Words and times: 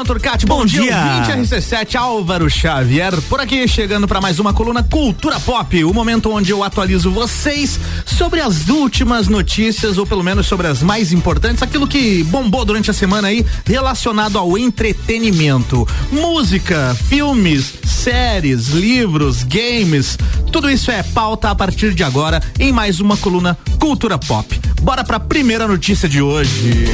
Luan 0.00 0.06
Turcati, 0.06 0.46
bom, 0.46 0.60
bom 0.60 0.64
dia. 0.64 0.82
dia. 0.82 1.36
20 1.36 1.46
RC7 1.46 1.94
Álvaro 1.94 2.48
Xavier, 2.48 3.20
por 3.28 3.38
aqui 3.38 3.68
chegando 3.68 4.08
para 4.08 4.18
mais 4.18 4.38
uma 4.38 4.50
coluna 4.50 4.82
Cultura 4.82 5.38
Pop, 5.38 5.84
o 5.84 5.92
momento 5.92 6.30
onde 6.30 6.52
eu 6.52 6.64
atualizo 6.64 7.10
vocês 7.10 7.78
sobre 8.06 8.40
as 8.40 8.68
últimas 8.68 9.28
notícias 9.28 9.98
ou 9.98 10.06
pelo 10.06 10.22
menos 10.22 10.46
sobre 10.46 10.66
as 10.68 10.82
mais 10.82 11.12
importantes, 11.12 11.62
aquilo 11.62 11.86
que 11.86 12.24
bombou 12.24 12.64
durante 12.64 12.90
a 12.90 12.94
semana 12.94 13.28
aí 13.28 13.44
relacionado 13.66 14.38
ao 14.38 14.56
entretenimento, 14.56 15.86
música, 16.10 16.96
filmes, 17.06 17.74
séries, 17.84 18.68
livros, 18.68 19.42
games, 19.42 20.16
tudo 20.50 20.70
isso 20.70 20.90
é 20.90 21.02
pauta 21.02 21.50
a 21.50 21.54
partir 21.54 21.92
de 21.92 22.02
agora 22.02 22.42
em 22.58 22.72
mais 22.72 23.00
uma 23.00 23.18
coluna 23.18 23.58
Cultura 23.78 24.16
Pop. 24.16 24.58
Bora 24.80 25.04
para 25.04 25.18
a 25.18 25.20
primeira 25.20 25.68
notícia 25.68 26.08
de 26.08 26.22
hoje. 26.22 26.86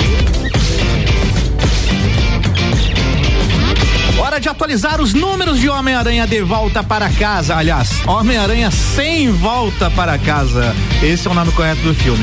Hora 4.37 4.43
de 4.43 4.49
atualizar 4.51 5.01
os 5.01 5.15
números 5.15 5.59
de 5.59 5.67
Homem-Aranha 5.67 6.27
de 6.27 6.43
volta 6.43 6.83
para 6.85 7.09
casa. 7.09 7.57
Aliás, 7.57 8.07
Homem-Aranha 8.07 8.71
sem 8.71 9.31
volta 9.31 9.91
para 9.91 10.19
casa. 10.19 10.77
Esse 11.03 11.27
é 11.27 11.31
o 11.31 11.33
nome 11.33 11.53
correto 11.53 11.81
do 11.81 11.95
filme. 11.95 12.23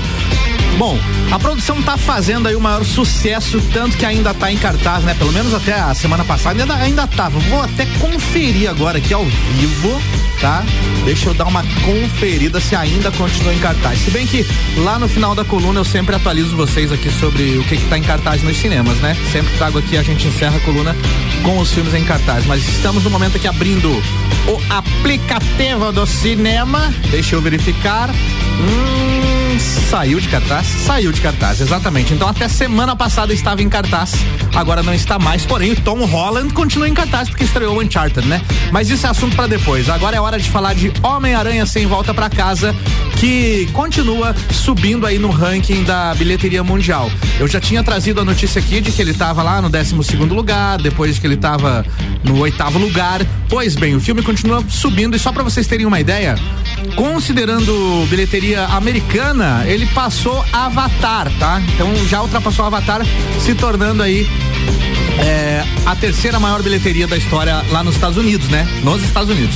Bom, 0.78 0.98
a 1.32 1.40
produção 1.40 1.82
tá 1.82 1.98
fazendo 1.98 2.48
aí 2.48 2.56
o 2.56 2.62
maior 2.62 2.84
sucesso, 2.84 3.62
tanto 3.72 3.98
que 3.98 4.06
ainda 4.06 4.34
tá 4.34 4.52
em 4.52 4.58
cartaz, 4.58 5.04
né? 5.04 5.14
Pelo 5.14 5.32
menos 5.32 5.54
até 5.54 5.74
a 5.74 5.94
semana 5.94 6.24
passada 6.24 6.62
ainda, 6.62 6.76
ainda 6.76 7.08
tava. 7.08 7.40
Vou 7.40 7.62
até 7.62 7.86
conferir 8.00 8.70
agora 8.70 8.98
aqui 8.98 9.14
ao 9.14 9.24
vivo, 9.24 10.02
tá? 10.42 10.64
Deixa 11.06 11.30
eu 11.30 11.34
dar 11.34 11.46
uma 11.46 11.64
conferida 11.84 12.60
se 12.60 12.76
ainda 12.76 13.12
continua 13.12 13.54
em 13.54 13.60
cartaz. 13.60 14.00
Se 14.00 14.12
bem 14.12 14.26
que 14.26 14.46
lá 14.78 14.98
no 14.98 15.08
final 15.08 15.36
da 15.36 15.46
coluna 15.46 15.80
eu 15.80 15.86
sempre 15.86 16.16
atualizo 16.16 16.56
vocês 16.56 16.92
aqui 16.92 17.10
sobre 17.12 17.58
o 17.58 17.64
que 17.66 17.78
que 17.78 17.86
tá 17.88 17.98
em 17.98 18.04
cartaz 18.04 18.42
nos 18.42 18.58
cinemas, 18.58 18.98
né? 18.98 19.16
Sempre 19.32 19.54
trago 19.58 19.80
aqui, 19.80 19.98
a 19.98 20.04
gente 20.04 20.28
encerra 20.28 20.58
a 20.58 20.60
coluna 20.62 20.96
com 21.44 21.60
os 21.60 21.72
filmes 21.72 21.94
em 21.94 22.04
cartaz. 22.04 22.46
Mas 22.46 22.68
estamos 22.68 23.04
no 23.04 23.10
momento 23.10 23.38
aqui 23.38 23.48
abrindo 23.48 23.90
o 24.48 24.62
aplicativo 24.70 25.92
do 25.92 26.06
cinema. 26.06 26.94
Deixa 27.12 27.36
eu 27.36 27.42
verificar. 27.42 28.10
Hum, 28.10 29.60
saiu 29.90 30.20
de 30.20 30.28
cartaz? 30.30 30.63
Saiu 30.64 31.12
de 31.12 31.22
cartaz, 31.22 31.62
exatamente. 31.62 32.14
Então 32.14 32.28
até 32.28 32.48
semana 32.48 32.96
passada 32.96 33.34
estava 33.34 33.62
em 33.62 33.70
cartaz, 33.70 34.14
agora 34.56 34.84
não 34.84 34.94
está 34.94 35.18
mais. 35.18 35.46
Porém, 35.46 35.72
o 35.72 35.76
Tom 35.76 36.06
Holland 36.06 36.54
continua 36.54 36.88
em 36.88 36.94
cartaz 36.94 37.30
porque 37.30 37.44
estreou 37.44 37.78
o 37.78 37.82
Uncharted, 37.82 38.28
né? 38.28 38.42
Mas 38.72 38.90
isso 38.90 39.06
é 39.06 39.10
assunto 39.10 39.36
para 39.36 39.48
depois. 39.48 39.90
Agora 39.90 40.16
é 40.16 40.20
hora 40.20 40.40
de 40.40 40.50
falar 40.50 40.74
de 40.74 40.92
Homem-Aranha 41.02 41.66
sem 41.66 41.86
volta 41.86 42.14
para 42.14 42.30
casa, 42.30 42.76
que 43.18 43.70
continua 43.74 44.36
subindo 44.52 45.06
aí 45.06 45.18
no 45.18 45.30
ranking 45.30 45.84
da 45.84 46.14
bilheteria 46.16 46.64
mundial. 46.64 47.10
Eu 47.40 47.48
já 47.48 47.60
tinha 47.60 47.84
trazido 47.84 48.22
a 48.22 48.26
notícia 48.26 48.60
aqui 48.60 48.82
de 48.82 48.92
que 48.92 49.02
ele 49.02 49.12
estava 49.12 49.42
lá 49.42 49.62
no 49.62 49.70
12 49.70 50.04
segundo 50.04 50.34
lugar, 50.36 50.82
depois 50.82 51.16
de 51.16 51.22
que 51.22 51.28
ele 51.28 51.36
estava 51.36 51.86
no 52.24 52.40
oitavo 52.40 52.78
lugar. 52.78 53.22
Pois 53.50 53.76
bem, 53.76 53.96
o 53.96 54.00
filme 54.00 54.22
continua 54.22 54.64
subindo 54.70 55.16
e 55.16 55.20
só 55.20 55.32
para 55.32 55.44
vocês 55.44 55.68
terem 55.68 55.86
uma 55.86 56.00
ideia, 56.00 56.36
considerando 56.96 58.06
bilheteria 58.10 58.66
americana, 58.66 59.64
ele 59.66 59.86
passou 59.88 60.44
Avatar, 60.54 61.32
tá? 61.40 61.60
Então 61.74 61.94
já 62.08 62.22
ultrapassou 62.22 62.66
Avatar, 62.66 63.02
se 63.40 63.56
tornando 63.56 64.04
aí 64.04 64.28
é, 65.20 65.64
a 65.86 65.96
terceira 65.96 66.40
maior 66.40 66.62
bilheteria 66.62 67.08
da 67.08 67.18
história 67.18 67.64
lá 67.72 67.84
nos 67.84 67.96
Estados 67.96 68.18
Unidos, 68.18 68.48
né? 68.48 68.68
Nos 68.84 69.04
Estados 69.04 69.30
Unidos. 69.30 69.56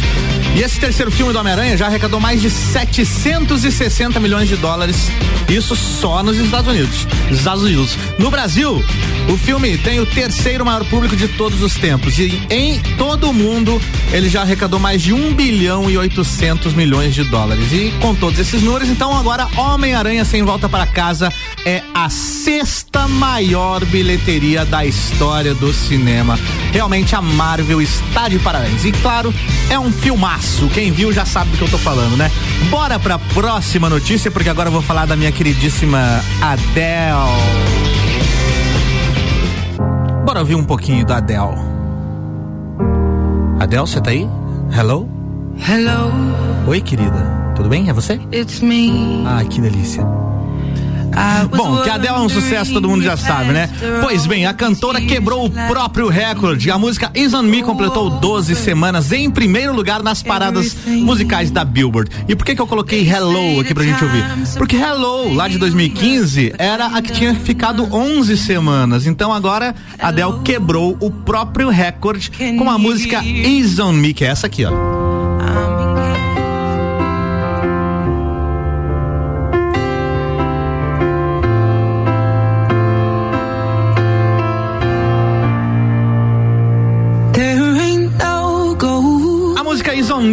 E 0.55 0.61
esse 0.61 0.79
terceiro 0.79 1.11
filme 1.11 1.31
do 1.31 1.39
Homem-Aranha 1.39 1.77
já 1.77 1.85
arrecadou 1.85 2.19
mais 2.19 2.41
de 2.41 2.49
760 2.49 4.19
milhões 4.19 4.49
de 4.49 4.55
dólares. 4.55 5.09
Isso 5.47 5.75
só 5.75 6.23
nos 6.23 6.37
Estados 6.37 6.73
Unidos. 6.73 7.07
Estados 7.31 7.63
Unidos. 7.63 7.97
No 8.17 8.31
Brasil, 8.31 8.83
o 9.29 9.37
filme 9.37 9.77
tem 9.77 9.99
o 9.99 10.05
terceiro 10.05 10.65
maior 10.65 10.83
público 10.85 11.15
de 11.15 11.27
todos 11.27 11.61
os 11.61 11.75
tempos. 11.75 12.17
E 12.17 12.41
em 12.49 12.79
todo 12.97 13.29
o 13.29 13.33
mundo, 13.33 13.79
ele 14.11 14.29
já 14.29 14.41
arrecadou 14.41 14.79
mais 14.79 15.01
de 15.01 15.13
1 15.13 15.33
bilhão 15.35 15.89
e 15.89 15.97
800 15.97 16.73
milhões 16.73 17.13
de 17.13 17.23
dólares. 17.25 17.71
E 17.71 17.93
com 18.01 18.15
todos 18.15 18.39
esses 18.39 18.61
números, 18.63 18.89
então 18.89 19.15
agora 19.15 19.47
Homem-Aranha 19.55 20.25
Sem 20.25 20.43
Volta 20.43 20.67
para 20.67 20.87
Casa 20.87 21.31
é 21.65 21.83
a 21.93 22.09
sexta 22.09 23.07
maior 23.07 23.83
bilheteria 23.85 24.65
da 24.65 24.85
história 24.85 25.46
do 25.53 25.73
cinema. 25.73 26.37
Realmente 26.71 27.15
a 27.15 27.21
Marvel 27.21 27.81
está 27.81 28.27
de 28.27 28.39
parabéns. 28.39 28.85
E 28.85 28.91
claro, 28.91 29.33
é 29.69 29.77
um 29.77 29.91
filmaço. 29.91 30.67
Quem 30.69 30.91
viu 30.91 31.11
já 31.11 31.25
sabe 31.25 31.51
do 31.51 31.57
que 31.57 31.63
eu 31.63 31.69
tô 31.69 31.77
falando, 31.77 32.15
né? 32.17 32.31
Bora 32.69 32.99
pra 32.99 33.17
próxima 33.19 33.89
notícia, 33.89 34.29
porque 34.31 34.49
agora 34.49 34.69
eu 34.69 34.73
vou 34.73 34.81
falar 34.81 35.05
da 35.05 35.15
minha 35.15 35.31
queridíssima 35.31 36.21
Adele. 36.41 37.77
Bora 40.25 40.39
ouvir 40.39 40.55
um 40.55 40.63
pouquinho 40.63 41.05
da 41.05 41.17
Adele. 41.17 41.55
Adele, 43.59 43.81
você 43.81 44.01
tá 44.01 44.11
aí? 44.11 44.27
Hello? 44.77 45.09
Hello. 45.67 46.11
Oi, 46.67 46.81
querida. 46.81 47.53
Tudo 47.55 47.69
bem? 47.69 47.89
É 47.89 47.93
você? 47.93 48.19
It's 48.31 48.59
me. 48.59 49.23
Ai, 49.25 49.45
que 49.45 49.59
delícia. 49.59 50.05
Bom, 51.55 51.81
que 51.81 51.89
a 51.89 51.95
Adele 51.95 52.15
é 52.15 52.19
um 52.19 52.29
sucesso, 52.29 52.73
todo 52.73 52.87
mundo 52.87 53.03
já 53.03 53.17
sabe, 53.17 53.51
né? 53.51 53.69
Pois 54.01 54.25
bem, 54.25 54.45
a 54.45 54.53
cantora 54.53 55.01
quebrou 55.01 55.45
o 55.45 55.49
próprio 55.49 56.07
recorde. 56.07 56.69
A 56.69 56.77
música 56.77 57.11
Is 57.15 57.33
On 57.33 57.43
Me 57.43 57.63
completou 57.63 58.09
12 58.09 58.55
semanas 58.55 59.11
em 59.11 59.29
primeiro 59.29 59.73
lugar 59.73 60.03
nas 60.03 60.21
paradas 60.21 60.75
musicais 60.85 61.49
da 61.51 61.63
Billboard. 61.63 62.11
E 62.27 62.35
por 62.35 62.45
que 62.45 62.55
que 62.55 62.61
eu 62.61 62.67
coloquei 62.67 63.07
Hello 63.07 63.59
aqui 63.59 63.73
pra 63.73 63.83
gente 63.83 64.03
ouvir? 64.03 64.23
Porque 64.57 64.75
Hello, 64.75 65.33
lá 65.33 65.47
de 65.47 65.57
2015, 65.57 66.53
era 66.57 66.87
a 66.87 67.01
que 67.01 67.11
tinha 67.11 67.33
ficado 67.35 67.87
11 67.91 68.37
semanas. 68.37 69.07
Então 69.07 69.33
agora 69.33 69.75
a 69.99 70.09
Adele 70.09 70.39
quebrou 70.43 70.97
o 70.99 71.09
próprio 71.09 71.69
recorde 71.69 72.31
com 72.57 72.69
a 72.69 72.77
música 72.77 73.23
Is 73.23 73.79
On 73.79 73.93
Me, 73.93 74.13
que 74.13 74.23
é 74.23 74.27
essa 74.27 74.47
aqui, 74.47 74.65
ó. 74.65 74.96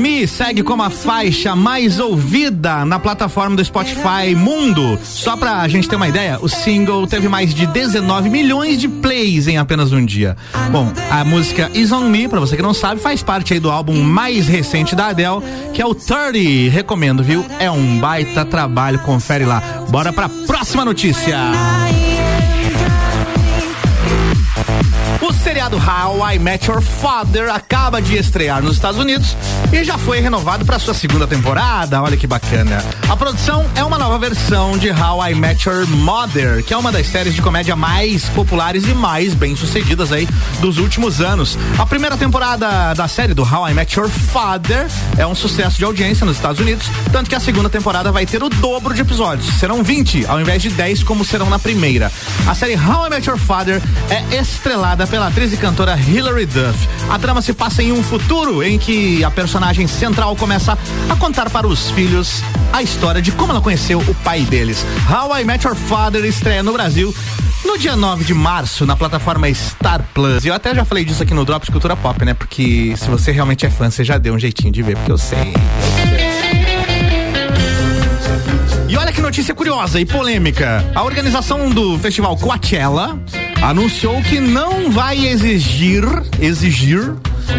Me 0.05 0.29
segue 0.29 0.63
como 0.63 0.83
a 0.83 0.91
faixa 0.91 1.57
mais 1.57 1.99
ouvida 1.99 2.85
na 2.85 2.99
plataforma 2.99 3.57
do 3.57 3.65
Spotify 3.65 4.35
Mundo. 4.37 4.99
Só 5.03 5.35
pra 5.35 5.67
gente 5.67 5.89
ter 5.89 5.97
uma 5.97 6.07
ideia, 6.07 6.39
o 6.43 6.47
single 6.47 7.07
teve 7.07 7.27
mais 7.27 7.55
de 7.55 7.65
19 7.65 8.29
milhões 8.29 8.79
de 8.79 8.87
plays 8.87 9.49
em 9.49 9.57
apenas 9.57 9.95
um 9.95 10.05
dia. 10.05 10.37
Bom, 10.71 10.93
a 11.11 11.25
música 11.25 11.71
Is 11.73 11.91
On 11.91 12.07
Me, 12.07 12.29
pra 12.29 12.39
você 12.39 12.55
que 12.55 12.61
não 12.61 12.75
sabe, 12.75 13.01
faz 13.01 13.23
parte 13.23 13.55
aí 13.55 13.59
do 13.59 13.71
álbum 13.71 13.99
mais 14.03 14.47
recente 14.47 14.95
da 14.95 15.07
Adele, 15.07 15.41
que 15.73 15.81
é 15.81 15.87
o 15.87 15.95
30. 15.95 16.71
Recomendo, 16.71 17.25
viu? 17.25 17.43
É 17.59 17.71
um 17.71 17.99
baita 17.99 18.45
trabalho, 18.45 18.99
confere 18.99 19.47
lá. 19.47 19.63
Bora 19.89 20.13
pra 20.13 20.29
próxima 20.29 20.85
notícia. 20.85 21.39
O 25.25 25.33
seriado 25.33 25.79
How 25.79 26.33
I 26.33 26.39
Met 26.39 26.71
Your 26.71 26.83
Father 26.83 27.49
acaba 27.49 28.03
de 28.03 28.15
estrear 28.15 28.63
nos 28.63 28.75
Estados 28.75 29.01
Unidos 29.01 29.35
e 29.73 29.83
já 29.83 29.97
foi 29.97 30.21
renovado 30.21 30.67
para 30.67 30.79
sua 30.79 30.93
segunda 30.93 31.27
temporada. 31.27 32.03
Olha 32.03 32.15
que 32.15 32.27
bacana. 32.27 32.85
A 33.09 33.17
produção 33.17 33.65
é 33.75 33.83
uma 33.83 33.97
nova 33.97 34.19
versão 34.19 34.77
de 34.77 34.91
How 34.91 35.31
I 35.31 35.35
Met 35.35 35.67
Your 35.67 35.89
Mother, 35.89 36.63
que 36.63 36.75
é 36.75 36.77
uma 36.77 36.93
das 36.93 37.07
séries 37.07 37.35
de 37.35 37.41
comédia 37.41 37.75
mais 37.75 38.29
populares 38.29 38.85
e 38.87 38.93
mais 38.93 39.33
bem-sucedidas 39.33 40.13
aí 40.13 40.29
dos 40.61 40.77
últimos 40.77 41.23
anos. 41.23 41.57
A 41.79 41.87
primeira 41.87 42.19
temporada 42.19 42.93
da 42.93 43.09
série 43.09 43.33
do 43.33 43.45
How 43.45 43.71
I 43.71 43.73
Met 43.73 43.99
Your 43.99 44.11
Father 44.11 44.87
é 45.17 45.27
um 45.27 45.35
sucesso 45.35 45.79
de 45.79 45.87
audiência 45.87 46.27
nos 46.27 46.37
Estados 46.37 46.61
Unidos, 46.61 46.87
tanto 47.11 47.31
que 47.31 47.35
a 47.35 47.41
segunda 47.41 47.71
temporada 47.71 48.13
vai 48.13 48.27
ter 48.27 48.43
o 48.43 48.51
dobro 48.51 48.93
de 48.93 49.01
episódios. 49.01 49.59
Serão 49.59 49.83
20 49.83 50.27
ao 50.27 50.39
invés 50.39 50.61
de 50.61 50.69
10 50.69 51.03
como 51.03 51.25
serão 51.25 51.49
na 51.49 51.59
primeira. 51.59 52.13
A 52.47 52.55
série 52.55 52.75
How 52.75 53.07
I 53.07 53.09
Met 53.09 53.27
Your 53.27 53.39
Father 53.39 53.81
é 54.11 54.37
estrelada 54.37 55.14
pela 55.15 55.29
atriz 55.29 55.53
e 55.53 55.57
cantora 55.57 55.97
Hilary 55.97 56.45
Duff. 56.45 56.89
A 57.09 57.17
trama 57.21 57.41
se 57.41 57.53
passa 57.53 57.81
em 57.81 57.93
um 57.93 58.03
futuro 58.03 58.65
em 58.65 58.77
que 58.77 59.23
a 59.23 59.31
personagem 59.31 59.87
central 59.87 60.35
começa 60.35 60.77
a 61.09 61.15
contar 61.15 61.49
para 61.51 61.69
os 61.69 61.89
filhos 61.93 62.43
a 62.73 62.83
história 62.83 63.23
de 63.23 63.31
como 63.31 63.53
ela 63.53 63.61
conheceu 63.61 64.01
o 64.01 64.15
pai 64.25 64.41
deles. 64.41 64.85
How 65.09 65.39
I 65.39 65.45
Met 65.45 65.65
Your 65.65 65.77
Father 65.77 66.25
estreia 66.25 66.65
no 66.65 66.73
Brasil 66.73 67.15
no 67.65 67.79
dia 67.79 67.95
9 67.95 68.25
de 68.25 68.35
março, 68.35 68.85
na 68.85 68.97
plataforma 68.97 69.49
Star 69.55 70.05
Plus. 70.13 70.45
E 70.45 70.49
eu 70.49 70.55
até 70.55 70.75
já 70.75 70.85
falei 70.85 71.05
disso 71.05 71.23
aqui 71.23 71.33
no 71.33 71.45
Drops 71.45 71.69
Cultura 71.69 71.95
Pop, 71.95 72.25
né? 72.25 72.35
Porque 72.35 72.97
se 72.97 73.09
você 73.09 73.31
realmente 73.31 73.65
é 73.65 73.71
fã, 73.71 73.89
você 73.89 74.03
já 74.03 74.19
deu 74.19 74.35
um 74.35 74.39
jeitinho 74.39 74.73
de 74.73 74.83
ver, 74.83 74.97
porque 74.97 75.13
eu 75.13 75.19
sei. 75.19 75.55
E 78.89 78.97
olha 78.97 79.13
que 79.13 79.21
notícia 79.21 79.55
curiosa 79.55 80.01
e 80.01 80.05
polêmica. 80.05 80.85
A 80.93 81.05
organização 81.05 81.71
do 81.71 81.97
festival 82.01 82.37
Coachella 82.37 83.17
anunciou 83.65 84.21
que 84.21 84.41
não 84.41 84.91
vai 84.91 85.27
exigir, 85.27 86.05
exigir 86.39 87.15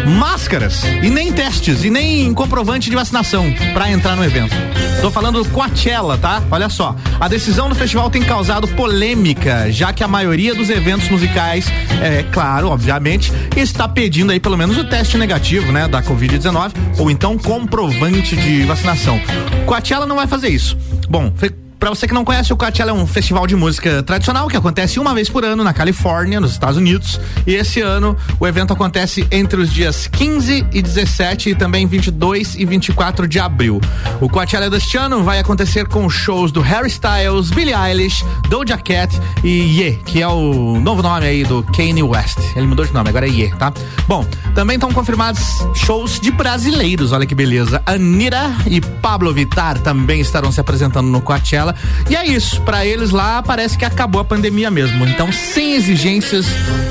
máscaras 0.06 0.84
e 1.02 1.10
nem 1.10 1.32
testes 1.32 1.82
e 1.82 1.90
nem 1.90 2.32
comprovante 2.32 2.88
de 2.88 2.94
vacinação 2.94 3.52
para 3.74 3.90
entrar 3.90 4.14
no 4.14 4.24
evento. 4.24 4.54
Tô 5.00 5.10
falando 5.10 5.42
do 5.42 5.50
Coachella, 5.50 6.16
tá? 6.16 6.40
Olha 6.48 6.68
só. 6.68 6.94
A 7.18 7.26
decisão 7.26 7.68
do 7.68 7.74
festival 7.74 8.08
tem 8.08 8.22
causado 8.22 8.68
polêmica, 8.68 9.70
já 9.72 9.92
que 9.92 10.04
a 10.04 10.08
maioria 10.08 10.54
dos 10.54 10.70
eventos 10.70 11.08
musicais, 11.08 11.66
é 12.00 12.22
claro, 12.30 12.68
obviamente, 12.68 13.32
está 13.56 13.88
pedindo 13.88 14.30
aí 14.30 14.38
pelo 14.38 14.56
menos 14.56 14.78
o 14.78 14.84
teste 14.84 15.18
negativo, 15.18 15.72
né, 15.72 15.88
da 15.88 16.02
Covid-19 16.02 16.72
ou 16.98 17.10
então 17.10 17.36
comprovante 17.36 18.36
de 18.36 18.62
vacinação. 18.62 19.20
Coachella 19.66 20.06
não 20.06 20.16
vai 20.16 20.28
fazer 20.28 20.50
isso. 20.50 20.78
Bom, 21.08 21.32
Pra 21.78 21.90
você 21.90 22.08
que 22.08 22.14
não 22.14 22.24
conhece, 22.24 22.52
o 22.52 22.56
Coachella 22.56 22.90
é 22.90 22.94
um 22.94 23.06
festival 23.06 23.46
de 23.46 23.54
música 23.54 24.02
tradicional 24.02 24.48
que 24.48 24.56
acontece 24.56 24.98
uma 24.98 25.14
vez 25.14 25.28
por 25.28 25.44
ano 25.44 25.62
na 25.62 25.74
Califórnia, 25.74 26.40
nos 26.40 26.52
Estados 26.52 26.78
Unidos. 26.78 27.20
E 27.46 27.54
esse 27.54 27.82
ano 27.82 28.16
o 28.40 28.46
evento 28.46 28.72
acontece 28.72 29.26
entre 29.30 29.60
os 29.60 29.70
dias 29.70 30.06
15 30.06 30.66
e 30.72 30.82
17 30.82 31.50
e 31.50 31.54
também 31.54 31.86
22 31.86 32.54
e 32.54 32.64
24 32.64 33.28
de 33.28 33.38
abril. 33.38 33.78
O 34.20 34.28
Coachella 34.28 34.70
deste 34.70 34.96
ano 34.96 35.22
vai 35.22 35.38
acontecer 35.38 35.86
com 35.86 36.08
shows 36.08 36.50
do 36.50 36.62
Harry 36.62 36.88
Styles, 36.88 37.50
Billie 37.50 37.74
Eilish, 37.74 38.24
Doja 38.48 38.78
Cat 38.78 39.14
e 39.44 39.80
Ye, 39.80 39.98
que 40.06 40.22
é 40.22 40.28
o 40.28 40.80
novo 40.80 41.02
nome 41.02 41.26
aí 41.26 41.44
do 41.44 41.62
Kanye 41.62 42.02
West. 42.02 42.38
Ele 42.56 42.66
mudou 42.66 42.86
de 42.86 42.92
nome, 42.94 43.10
agora 43.10 43.26
é 43.26 43.30
Ye, 43.30 43.54
tá? 43.56 43.72
Bom, 44.08 44.24
também 44.54 44.76
estão 44.76 44.92
confirmados 44.92 45.40
shows 45.74 46.18
de 46.18 46.30
brasileiros, 46.30 47.12
olha 47.12 47.26
que 47.26 47.34
beleza. 47.34 47.82
Anira 47.84 48.50
e 48.66 48.80
Pablo 48.80 49.32
Vittar 49.32 49.78
também 49.80 50.20
estarão 50.20 50.50
se 50.50 50.58
apresentando 50.58 51.08
no 51.08 51.20
Coachella 51.20 51.65
E 52.08 52.16
é 52.16 52.26
isso, 52.26 52.60
para 52.62 52.84
eles 52.84 53.10
lá 53.10 53.42
parece 53.42 53.76
que 53.76 53.84
acabou 53.84 54.20
a 54.20 54.24
pandemia 54.24 54.70
mesmo. 54.70 55.06
Então, 55.06 55.32
sem 55.32 55.74
exigências 55.74 56.46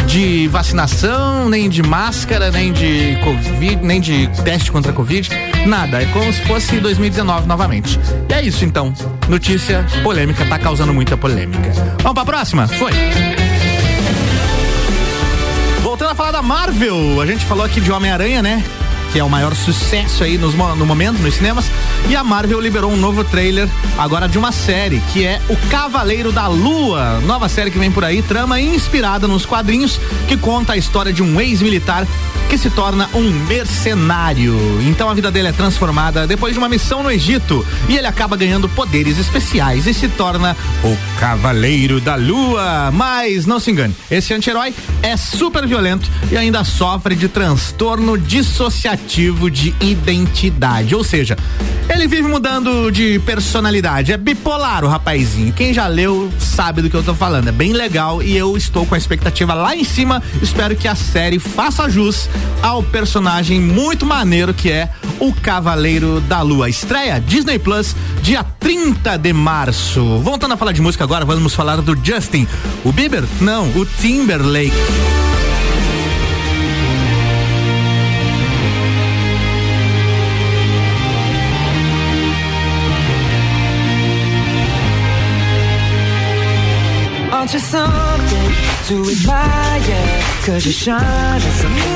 de 0.07 0.47
vacinação, 0.47 1.49
nem 1.49 1.69
de 1.69 1.83
máscara, 1.83 2.51
nem 2.51 2.71
de 2.71 3.17
Covid, 3.23 3.77
nem 3.83 4.01
de 4.01 4.27
teste 4.43 4.71
contra 4.71 4.91
a 4.91 4.95
Covid, 4.95 5.29
nada. 5.65 6.01
É 6.01 6.05
como 6.05 6.31
se 6.31 6.41
fosse 6.43 6.79
2019 6.79 7.47
novamente. 7.47 7.99
E 8.29 8.33
é 8.33 8.41
isso 8.41 8.65
então. 8.65 8.93
Notícia 9.27 9.85
polêmica, 10.03 10.45
tá 10.45 10.57
causando 10.59 10.93
muita 10.93 11.17
polêmica. 11.17 11.71
Vamos 12.01 12.13
pra 12.13 12.25
próxima? 12.25 12.67
Foi. 12.67 12.91
Voltando 15.81 16.11
a 16.11 16.15
falar 16.15 16.31
da 16.31 16.41
Marvel, 16.41 17.21
a 17.21 17.25
gente 17.25 17.45
falou 17.45 17.65
aqui 17.65 17.79
de 17.79 17.91
Homem-Aranha, 17.91 18.41
né? 18.41 18.63
Que 19.15 19.19
é 19.19 19.23
o 19.23 19.29
maior 19.29 19.55
sucesso 19.55 20.25
aí 20.25 20.37
nos, 20.37 20.55
no 20.55 20.85
momento 20.85 21.19
nos 21.19 21.35
cinemas. 21.35 21.71
E 22.09 22.17
a 22.17 22.21
Marvel 22.21 22.59
liberou 22.59 22.91
um 22.91 22.97
novo 22.97 23.23
trailer 23.23 23.69
agora 23.97 24.27
de 24.27 24.37
uma 24.37 24.51
série 24.51 24.99
que 25.13 25.25
é 25.25 25.41
O 25.47 25.55
Cavaleiro 25.69 26.33
da 26.33 26.47
Lua, 26.47 27.21
nova 27.21 27.47
série 27.47 27.71
que 27.71 27.79
vem 27.79 27.89
por 27.89 28.03
aí, 28.03 28.21
trama 28.21 28.59
inspirada 28.59 29.25
nos 29.25 29.45
quadrinhos 29.45 30.01
que 30.27 30.35
conta 30.35 30.73
a 30.73 30.77
história 30.77 31.13
de 31.13 31.23
um 31.23 31.39
ex-militar 31.39 32.05
que 32.49 32.57
se 32.57 32.69
torna 32.69 33.09
um 33.13 33.29
mercenário. 33.45 34.55
Então 34.83 35.09
a 35.09 35.13
vida 35.13 35.31
dele 35.31 35.49
é 35.49 35.51
transformada 35.51 36.27
depois 36.27 36.53
de 36.53 36.59
uma 36.59 36.69
missão 36.69 37.03
no 37.03 37.11
Egito 37.11 37.65
e 37.89 37.97
ele 37.97 38.07
acaba 38.07 38.37
ganhando 38.37 38.69
poderes 38.69 39.17
especiais 39.17 39.87
e 39.87 39.93
se 39.93 40.07
torna 40.07 40.55
o 40.83 40.97
Cavaleiro 41.19 41.99
da 41.99 42.15
Lua. 42.15 42.91
Mas 42.91 43.45
não 43.45 43.59
se 43.59 43.71
engane, 43.71 43.95
esse 44.09 44.33
anti-herói 44.33 44.73
é 45.01 45.17
super 45.17 45.67
violento 45.67 46.09
e 46.31 46.37
ainda 46.37 46.63
sofre 46.63 47.15
de 47.15 47.27
transtorno 47.27 48.17
dissociativo 48.17 49.49
de 49.49 49.73
identidade. 49.79 50.95
Ou 50.95 51.03
seja, 51.03 51.35
ele 51.89 52.07
vive 52.07 52.27
mudando 52.27 52.91
de 52.91 53.19
personalidade. 53.19 54.11
É 54.11 54.17
bipolar 54.17 54.83
o 54.83 54.87
rapazinho. 54.87 55.53
Quem 55.53 55.73
já 55.73 55.87
leu 55.87 56.31
sabe 56.39 56.81
do 56.81 56.89
que 56.89 56.95
eu 56.95 57.03
tô 57.03 57.13
falando. 57.13 57.47
É 57.47 57.51
bem 57.51 57.73
legal 57.73 58.21
e 58.21 58.35
eu 58.35 58.57
estou 58.57 58.85
com 58.85 58.95
a 58.95 58.97
expectativa 58.97 59.53
lá 59.53 59.75
em 59.75 59.83
cima. 59.83 60.21
Espero 60.41 60.75
que 60.75 60.87
a 60.87 60.95
série 60.95 61.39
faça 61.39 61.89
jus 61.89 62.29
ao 62.61 62.81
personagem 62.81 63.59
muito 63.59 64.05
maneiro 64.05 64.53
que 64.53 64.71
é 64.71 64.89
o 65.19 65.33
Cavaleiro 65.33 66.19
da 66.21 66.41
Lua. 66.41 66.69
Estreia 66.69 67.19
Disney 67.19 67.59
Plus, 67.59 67.95
dia 68.21 68.43
30 68.43 69.17
de 69.17 69.33
março. 69.33 70.19
Voltando 70.19 70.53
a 70.53 70.57
falar 70.57 70.71
de 70.71 70.81
música 70.81 71.03
agora, 71.03 71.25
vamos 71.25 71.53
falar 71.53 71.81
do 71.81 71.95
Justin. 72.03 72.47
O 72.83 72.91
Bieber? 72.91 73.23
Não, 73.39 73.67
o 73.69 73.85
Timberlake. 73.85 74.75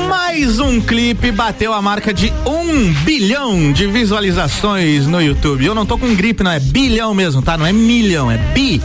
Mais 0.08 0.58
um 0.58 0.80
clipe 0.80 1.30
bateu 1.30 1.72
a 1.72 1.80
marca 1.80 2.12
de 2.12 2.32
um 2.44 2.92
bilhão 3.04 3.72
de 3.72 3.86
visualizações 3.86 5.06
no 5.06 5.22
YouTube. 5.22 5.64
Eu 5.64 5.72
não 5.72 5.86
tô 5.86 5.96
com 5.96 6.12
gripe, 6.16 6.42
não, 6.42 6.50
é 6.50 6.58
bilhão 6.58 7.14
mesmo, 7.14 7.42
tá? 7.42 7.56
Não 7.56 7.64
é 7.64 7.72
milhão, 7.72 8.28
é 8.28 8.36
bi. 8.38 8.82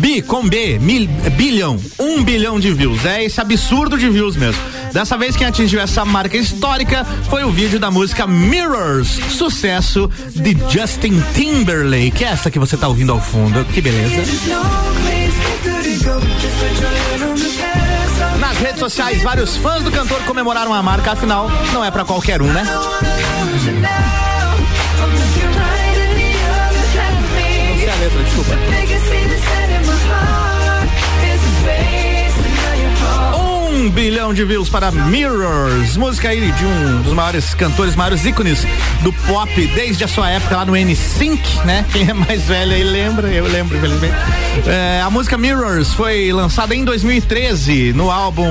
Bi 0.00 0.20
com 0.20 0.46
B, 0.46 0.78
mil, 0.78 1.08
bilhão. 1.34 1.80
Um 1.98 2.22
bilhão 2.22 2.60
de 2.60 2.70
views. 2.74 3.06
É 3.06 3.24
esse 3.24 3.40
absurdo 3.40 3.96
de 3.96 4.10
views 4.10 4.36
mesmo. 4.36 4.60
Dessa 4.92 5.16
vez, 5.16 5.34
quem 5.34 5.46
atingiu 5.46 5.80
essa 5.80 6.04
marca 6.04 6.36
histórica 6.36 7.06
foi 7.30 7.42
o 7.42 7.50
vídeo 7.50 7.80
da 7.80 7.90
música 7.90 8.26
Mirrors, 8.26 9.18
sucesso 9.30 10.10
de 10.34 10.54
Justin 10.68 11.22
Timberlake. 11.34 12.22
É 12.22 12.28
essa 12.28 12.50
que 12.50 12.58
você 12.58 12.76
tá 12.76 12.86
ouvindo 12.86 13.12
ao 13.12 13.20
fundo. 13.20 13.64
Que 13.72 13.80
beleza. 13.80 14.26
Nas 18.46 18.58
redes 18.58 18.78
sociais, 18.78 19.24
vários 19.24 19.56
fãs 19.56 19.82
do 19.82 19.90
cantor 19.90 20.22
comemoraram 20.22 20.72
a 20.72 20.80
marca, 20.80 21.10
afinal, 21.10 21.50
não 21.72 21.84
é 21.84 21.90
para 21.90 22.04
qualquer 22.04 22.40
um, 22.40 22.46
né? 22.46 22.62
Não 22.62 22.80
sei 27.76 27.88
a 27.88 27.94
letra, 27.96 28.22
desculpa. 28.22 28.54
Um 33.86 33.90
bilhão 33.90 34.34
de 34.34 34.44
views 34.44 34.68
para 34.68 34.90
Mirrors, 34.90 35.96
música 35.96 36.28
aí 36.28 36.50
de 36.50 36.64
um 36.64 37.02
dos 37.02 37.12
maiores 37.12 37.54
cantores, 37.54 37.94
maiores 37.94 38.24
ícones 38.24 38.66
do 39.00 39.12
pop 39.12 39.48
desde 39.76 40.02
a 40.02 40.08
sua 40.08 40.28
época 40.28 40.56
lá 40.56 40.66
no 40.66 40.76
N-Sync, 40.76 41.64
né? 41.64 41.86
Quem 41.92 42.10
é 42.10 42.12
mais 42.12 42.42
velho 42.42 42.72
aí 42.72 42.82
lembra, 42.82 43.28
eu 43.28 43.46
lembro, 43.46 43.76
infelizmente. 43.76 44.12
É, 44.66 45.00
a 45.00 45.08
música 45.08 45.38
Mirrors 45.38 45.94
foi 45.94 46.32
lançada 46.32 46.74
em 46.74 46.84
2013 46.84 47.92
no 47.92 48.10
álbum 48.10 48.50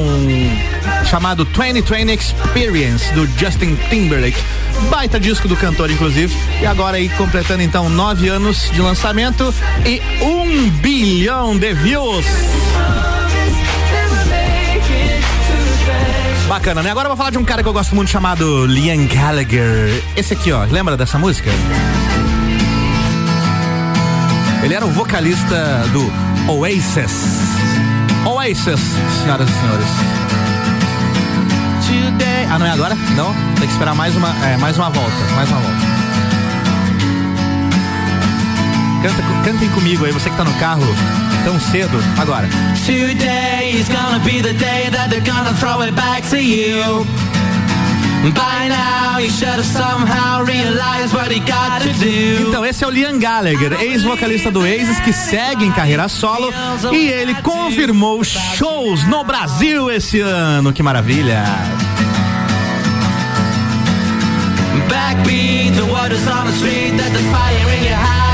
chamado 1.03 1.43
2020 1.43 2.17
Experience 2.17 3.13
do 3.13 3.27
Justin 3.37 3.75
Timberlake. 3.89 4.41
Baita 4.89 5.19
disco 5.19 5.49
do 5.49 5.57
cantor, 5.57 5.91
inclusive. 5.91 6.33
E 6.61 6.65
agora 6.65 6.95
aí 6.95 7.09
completando 7.09 7.61
então 7.61 7.89
nove 7.89 8.29
anos 8.29 8.71
de 8.71 8.79
lançamento 8.79 9.53
e 9.85 10.01
um 10.23 10.69
bilhão 10.69 11.57
de 11.57 11.73
views. 11.73 12.25
Bacana, 16.47 16.83
né? 16.83 16.91
Agora 16.91 17.07
eu 17.07 17.09
vou 17.09 17.17
falar 17.17 17.31
de 17.31 17.37
um 17.37 17.43
cara 17.43 17.63
que 17.63 17.69
eu 17.69 17.73
gosto 17.73 17.95
muito 17.95 18.09
chamado 18.09 18.65
Liam 18.65 19.07
Gallagher. 19.07 20.03
Esse 20.15 20.33
aqui, 20.33 20.51
ó, 20.51 20.63
lembra 20.65 20.95
dessa 20.95 21.17
música? 21.17 21.49
Ele 24.63 24.73
era 24.73 24.85
o 24.85 24.91
vocalista 24.91 25.83
do 25.91 26.51
Oasis. 26.51 27.11
Oasis, 28.25 28.79
senhoras 29.23 29.49
e 29.49 29.53
senhores. 29.53 30.25
Ah, 32.55 32.59
não 32.59 32.65
é 32.65 32.71
agora? 32.71 32.95
Não? 33.17 33.33
Tem 33.55 33.67
que 33.67 33.73
esperar 33.73 33.93
mais 33.93 34.15
uma, 34.15 34.29
é, 34.45 34.55
mais 34.55 34.77
uma 34.77 34.89
volta. 34.89 35.11
Mais 35.35 35.49
uma 35.49 35.59
volta. 35.59 36.04
Canta, 39.05 39.21
cantem 39.43 39.69
comigo 39.69 40.03
aí, 40.03 40.11
você 40.11 40.31
que 40.31 40.35
tá 40.35 40.43
no 40.43 40.53
carro 40.53 40.81
tão 41.43 41.59
cedo. 41.59 41.95
Agora. 42.17 42.49
Today 42.87 43.79
is 43.79 43.87
gonna 43.87 44.17
be 44.25 44.41
the 44.41 44.53
day 44.53 44.89
that 44.89 45.11
they're 45.11 45.21
gonna 45.21 45.53
throw 45.59 45.83
it 45.83 45.93
back 45.93 46.27
to 46.27 46.37
you. 46.37 47.05
By 48.33 48.67
now 48.67 49.19
you 49.19 49.29
should 49.29 49.47
have 49.47 49.63
somehow 49.63 50.43
realized 50.43 51.13
what 51.13 51.31
he 51.31 51.39
got 51.41 51.83
to 51.83 51.93
do. 52.03 52.47
Então 52.47 52.65
esse 52.65 52.83
é 52.83 52.87
o 52.87 52.89
Liam 52.89 53.19
Gallagher, 53.19 53.73
ex-vocalista 53.79 54.49
do 54.49 54.61
Oasis 54.61 54.99
que 55.01 55.13
segue 55.13 55.65
em 55.65 55.71
carreira 55.71 56.07
solo 56.07 56.51
e 56.91 57.07
ele 57.07 57.35
confirmou 57.43 58.23
shows 58.23 59.05
no 59.05 59.23
Brasil 59.23 59.91
esse 59.91 60.19
ano. 60.19 60.73
Que 60.73 60.81
maravilha! 60.81 61.43
Backbeat, 64.89 65.75
the 65.75 65.83
word 65.93 66.11
is 66.11 66.27
on 66.27 66.47
the 66.47 66.53
street 66.53 66.97
that 66.97 67.11
the 67.11 67.19
fire 67.29 67.77
in 67.77 67.83
your 67.83 67.93
out. 67.93 68.24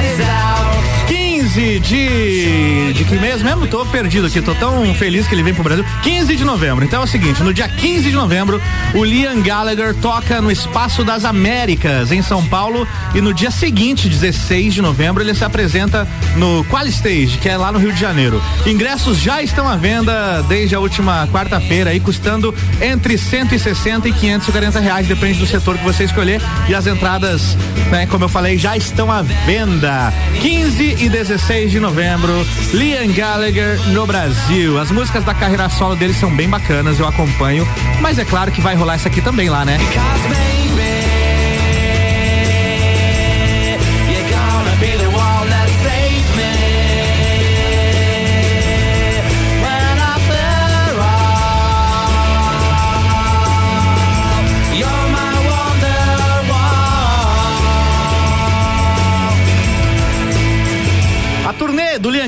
15 1.52 1.80
de. 1.80 2.94
De 2.94 3.04
que 3.04 3.16
mês 3.18 3.42
mesmo? 3.42 3.68
Tô 3.68 3.86
perdido 3.86 4.28
aqui, 4.28 4.42
tô 4.42 4.56
tão 4.56 4.94
feliz 4.96 5.28
que 5.28 5.36
ele 5.36 5.44
vem 5.44 5.54
pro 5.54 5.64
Brasil. 5.64 5.84
15 6.02 6.34
de 6.38 6.46
novembro. 6.46 6.86
Então 6.86 7.02
é 7.02 7.04
o 7.04 7.08
seguinte: 7.08 7.44
no 7.44 7.54
dia 7.54 7.68
15 7.68 8.10
de 8.10 8.16
novembro, 8.16 8.62
o 8.94 9.04
Liam 9.04 9.42
Gallagher 9.42 9.94
toca 9.96 10.42
no 10.42 10.50
Espaço 10.50 11.04
das 11.04 11.26
Américas, 11.26 12.10
em 12.14 12.22
São 12.22 12.46
Paulo. 12.46 12.88
E 13.14 13.20
no 13.20 13.34
dia 13.34 13.52
seguinte, 13.52 14.08
16 14.08 14.76
de 14.76 14.82
novembro, 14.82 15.22
ele 15.22 15.36
se 15.36 15.44
apresenta 15.44 16.08
no 16.38 16.64
Qual 16.66 16.86
Stage, 16.88 17.38
que 17.42 17.50
é 17.50 17.58
lá 17.58 17.70
no 17.70 17.80
Rio 17.80 17.92
de 17.92 18.00
Janeiro. 18.00 18.42
Ingressos 18.66 19.18
já 19.18 19.42
estão 19.42 19.68
à 19.68 19.76
venda 19.76 20.42
desde 20.44 20.74
a 20.74 20.80
última 20.80 21.28
quarta-feira, 21.28 21.90
aí 21.90 22.00
custando 22.00 22.56
entre 22.82 23.18
160 23.18 24.08
e 24.08 24.14
540 24.14 24.80
reais, 24.80 25.06
depende 25.06 25.40
do 25.40 25.46
setor 25.46 25.78
que 25.78 25.84
você 25.84 26.06
escolher. 26.06 26.42
E 26.70 26.76
as 26.76 26.88
entradas, 26.88 27.58
né, 27.92 28.06
como 28.06 28.24
eu 28.24 28.30
falei, 28.30 28.58
já 28.58 28.78
estão 28.78 29.12
à 29.12 29.22
venda. 29.22 30.14
15 30.42 30.96
e 31.00 31.10
16 31.10 31.41
de 31.68 31.82
novembro, 31.82 32.48
Liam 32.74 33.12
Gallagher 33.12 33.78
no 33.90 34.06
Brasil. 34.06 34.80
As 34.80 34.90
músicas 34.90 35.26
da 35.26 35.34
carreira 35.34 35.68
solo 35.68 35.98
dele 35.98 36.14
são 36.14 36.34
bem 36.34 36.48
bacanas, 36.48 36.98
eu 36.98 37.06
acompanho. 37.06 37.68
Mas 38.00 38.18
é 38.18 38.24
claro 38.24 38.52
que 38.52 38.62
vai 38.62 38.74
rolar 38.74 38.96
isso 38.96 39.08
aqui 39.08 39.22
também 39.22 39.50
lá, 39.50 39.66
né? 39.66 39.78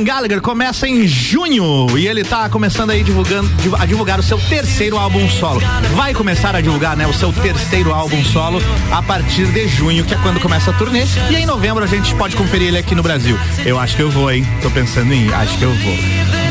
Gallagher 0.03 0.41
começa 0.41 0.88
em 0.88 1.07
junho 1.07 1.88
e 1.98 2.07
ele 2.07 2.24
tá 2.24 2.50
começando 2.50 2.89
aí 2.89 3.03
divulgando, 3.03 3.50
a 3.79 3.86
divulgar 3.86 4.19
o 4.19 4.24
seu 4.24 4.38
terceiro 4.38 4.98
álbum 4.98 5.27
solo. 5.29 5.62
Vai 5.95 6.13
começar 6.13 6.55
a 6.55 6.62
divulgar, 6.62 6.98
né, 6.98 7.07
o 7.07 7.13
seu 7.13 7.31
terceiro 7.31 7.93
álbum 7.93 8.24
solo 8.24 8.62
a 8.91 9.01
partir 9.01 9.45
de 9.48 9.67
junho, 9.67 10.03
que 10.03 10.13
é 10.13 10.17
quando 10.17 10.39
começa 10.39 10.72
a 10.72 10.74
turnê. 10.74 11.05
E 11.29 11.36
em 11.36 11.45
novembro 11.45 11.83
a 11.83 11.88
gente 11.88 12.13
pode 12.15 12.36
conferir 12.36 12.67
ele 12.67 12.77
aqui 12.77 12.95
no 12.95 13.03
Brasil. 13.03 13.38
Eu 13.65 13.79
acho 13.79 13.95
que 13.95 14.01
eu 14.01 14.10
vou, 14.10 14.31
hein? 14.31 14.45
Tô 14.62 14.69
pensando 14.69 15.13
em 15.13 15.31
acho 15.33 15.57
que 15.57 15.63
eu 15.63 15.74
vou. 15.74 15.98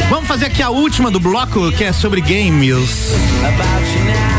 Vamos 0.08 0.26
fazer 0.26 0.46
aqui 0.46 0.62
a 0.62 0.70
última 0.70 1.10
do 1.10 1.20
bloco, 1.20 1.70
que 1.72 1.84
é 1.84 1.92
sobre 1.92 2.20
games. 2.20 3.12
É 3.44 4.31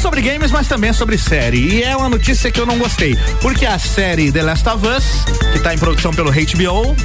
sobre 0.00 0.20
games, 0.22 0.50
mas 0.50 0.68
também 0.68 0.90
é 0.90 0.92
sobre 0.92 1.18
série. 1.18 1.58
E 1.58 1.82
é 1.82 1.96
uma 1.96 2.08
notícia 2.08 2.50
que 2.50 2.60
eu 2.60 2.66
não 2.66 2.78
gostei. 2.78 3.16
Porque 3.40 3.66
a 3.66 3.78
série 3.78 4.30
The 4.30 4.42
Last 4.42 4.68
of 4.68 4.86
Us, 4.86 5.24
que 5.52 5.58
está 5.58 5.74
em 5.74 5.78
produção 5.78 6.12
pelo 6.12 6.30
HBO, 6.30 6.96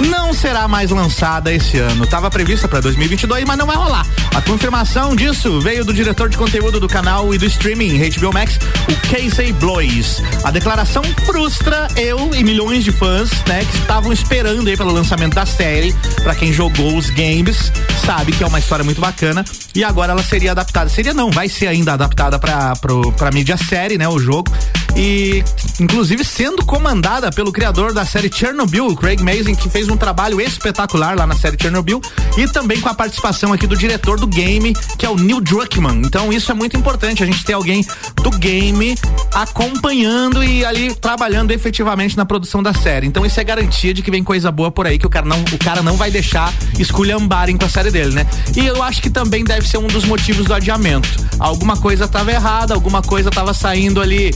não 0.00 0.32
será 0.34 0.68
mais 0.68 0.90
lançada 0.90 1.52
esse 1.52 1.78
ano. 1.78 2.04
Estava 2.04 2.30
prevista 2.30 2.68
para 2.68 2.80
2022, 2.80 3.44
mas 3.44 3.56
não 3.56 3.66
vai 3.66 3.76
rolar. 3.76 4.06
A 4.34 4.42
confirmação 4.42 5.16
disso 5.16 5.60
veio 5.60 5.84
do 5.84 5.94
diretor 5.94 6.28
de 6.28 6.36
conteúdo 6.36 6.78
do 6.78 6.88
canal 6.88 7.32
e 7.34 7.38
do 7.38 7.46
streaming 7.46 7.98
HBO 8.10 8.32
Max, 8.32 8.58
o 8.88 9.08
Casey 9.08 9.52
Blois. 9.52 10.22
A 10.44 10.50
declaração 10.50 11.02
frustra 11.24 11.88
eu 11.96 12.34
e 12.34 12.44
milhões 12.44 12.84
de 12.84 12.92
fãs, 12.92 13.30
né, 13.46 13.64
que 13.64 13.76
estavam 13.78 14.12
esperando 14.12 14.68
aí 14.68 14.76
pelo 14.76 14.92
lançamento 14.92 15.34
da 15.34 15.46
série. 15.46 15.94
Para 16.22 16.34
quem 16.34 16.52
jogou 16.52 16.96
os 16.96 17.10
games, 17.10 17.72
sabe 18.04 18.32
que 18.32 18.44
é 18.44 18.46
uma 18.46 18.58
história 18.58 18.84
muito 18.84 19.00
bacana. 19.00 19.44
E 19.74 19.82
agora 19.82 20.12
ela 20.12 20.22
seria 20.22 20.52
adaptada. 20.52 20.88
Seria 20.88 21.14
não, 21.14 21.30
vai 21.30 21.48
ser 21.48 21.68
ainda 21.68 21.94
adaptada 21.94 22.38
para 22.38 22.74
para 22.76 23.30
mídia 23.30 23.56
série, 23.56 23.96
né, 23.96 24.08
o 24.08 24.18
jogo. 24.18 24.52
E 24.96 25.44
inclusive 25.78 26.24
sendo 26.24 26.64
comandada 26.64 27.30
pelo 27.30 27.52
criador 27.52 27.92
da 27.92 28.04
série 28.06 28.32
Chernobyl, 28.32 28.96
Craig 28.96 29.22
Mazin, 29.22 29.54
que 29.54 29.68
fez 29.68 29.88
um 29.88 29.96
trabalho 29.96 30.40
espetacular 30.40 31.16
lá 31.16 31.26
na 31.26 31.34
série 31.34 31.56
Chernobyl, 31.60 32.00
e 32.36 32.48
também 32.48 32.80
com 32.80 32.88
a 32.88 32.94
participação 32.94 33.52
aqui 33.52 33.66
do 33.66 33.76
diretor 33.76 34.18
do 34.18 34.26
game, 34.26 34.72
que 34.98 35.04
é 35.04 35.10
o 35.10 35.16
Neil 35.16 35.40
Druckmann. 35.40 36.02
Então 36.04 36.32
isso 36.32 36.50
é 36.50 36.54
muito 36.54 36.76
importante, 36.76 37.22
a 37.22 37.26
gente 37.26 37.44
ter 37.44 37.52
alguém 37.52 37.84
do 38.22 38.30
game 38.30 38.96
acompanhando 39.34 40.42
e 40.42 40.64
ali 40.64 40.94
trabalhando 40.94 41.50
efetivamente 41.50 42.16
na 42.16 42.24
produção 42.24 42.62
da 42.62 42.72
série. 42.72 43.06
Então 43.06 43.24
isso 43.26 43.38
é 43.38 43.44
garantia 43.44 43.92
de 43.92 44.02
que 44.02 44.10
vem 44.10 44.24
coisa 44.24 44.50
boa 44.50 44.70
por 44.70 44.86
aí, 44.86 44.98
que 44.98 45.06
o 45.06 45.10
cara 45.10 45.26
não, 45.26 45.40
o 45.40 45.58
cara 45.58 45.82
não 45.82 45.96
vai 45.96 46.10
deixar 46.10 46.52
esculhambarem 46.78 47.56
com 47.56 47.66
a 47.66 47.68
série 47.68 47.90
dele, 47.90 48.14
né? 48.14 48.26
E 48.56 48.66
eu 48.66 48.82
acho 48.82 49.02
que 49.02 49.10
também 49.10 49.44
deve 49.44 49.68
ser 49.68 49.78
um 49.78 49.86
dos 49.86 50.04
motivos 50.04 50.46
do 50.46 50.54
adiamento. 50.54 51.08
Alguma 51.38 51.76
coisa 51.76 52.06
estava 52.06 52.32
errada, 52.32 52.74
alguma 52.74 53.02
coisa 53.02 53.28
estava 53.28 53.52
saindo 53.52 54.00
ali 54.00 54.34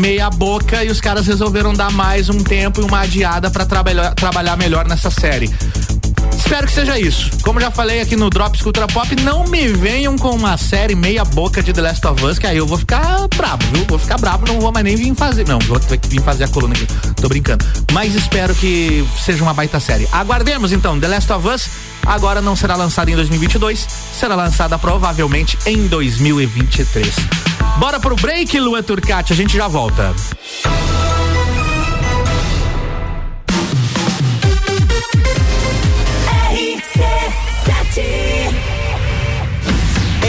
meia 0.00 0.30
boca 0.30 0.82
e 0.82 0.88
os 0.88 0.98
caras 0.98 1.26
resolveram 1.26 1.74
dar 1.74 1.92
mais 1.92 2.30
um 2.30 2.38
tempo 2.38 2.80
e 2.80 2.84
uma 2.84 3.00
adiada 3.00 3.50
para 3.50 3.66
trabalhar, 3.66 4.14
trabalhar 4.14 4.56
melhor 4.56 4.88
nessa 4.88 5.10
série. 5.10 5.50
Espero 6.34 6.66
que 6.66 6.72
seja 6.72 6.98
isso. 6.98 7.30
Como 7.42 7.60
já 7.60 7.70
falei 7.70 8.00
aqui 8.00 8.16
no 8.16 8.30
Drops 8.30 8.62
Cultura 8.62 8.86
Pop, 8.86 9.14
não 9.22 9.44
me 9.44 9.68
venham 9.68 10.16
com 10.16 10.30
uma 10.30 10.56
série 10.56 10.94
meia 10.94 11.22
boca 11.22 11.62
de 11.62 11.72
The 11.72 11.82
Last 11.82 12.06
of 12.06 12.24
Us, 12.24 12.38
que 12.38 12.46
aí 12.46 12.56
eu 12.56 12.66
vou 12.66 12.78
ficar 12.78 13.28
brabo, 13.36 13.62
viu? 13.72 13.84
Vou 13.86 13.98
ficar 13.98 14.16
brabo, 14.16 14.48
não 14.48 14.58
vou 14.58 14.72
mais 14.72 14.84
nem 14.84 14.96
vir 14.96 15.14
fazer. 15.14 15.46
Não, 15.46 15.58
vou 15.60 15.78
ter 15.78 15.98
que 15.98 16.08
vir 16.08 16.22
fazer 16.22 16.44
a 16.44 16.48
coluna 16.48 16.72
aqui. 16.72 16.86
Tô 17.20 17.28
brincando. 17.28 17.64
Mas 17.92 18.14
espero 18.14 18.54
que 18.54 19.06
seja 19.22 19.42
uma 19.42 19.52
baita 19.52 19.78
série. 19.78 20.08
Aguardemos 20.10 20.72
então, 20.72 20.98
The 20.98 21.08
Last 21.08 21.30
of 21.30 21.46
Us 21.46 21.68
agora 22.06 22.40
não 22.40 22.56
será 22.56 22.74
lançada 22.74 23.10
em 23.10 23.14
2022, 23.14 23.86
será 24.18 24.34
lançada 24.34 24.78
provavelmente 24.78 25.58
em 25.66 25.86
2023. 25.86 27.69
Bora 27.80 27.98
pro 27.98 28.14
break, 28.14 28.60
Lua 28.60 28.82
Turcati, 28.82 29.32
a 29.32 29.36
gente 29.36 29.56
já 29.56 29.66
volta. 29.66 30.14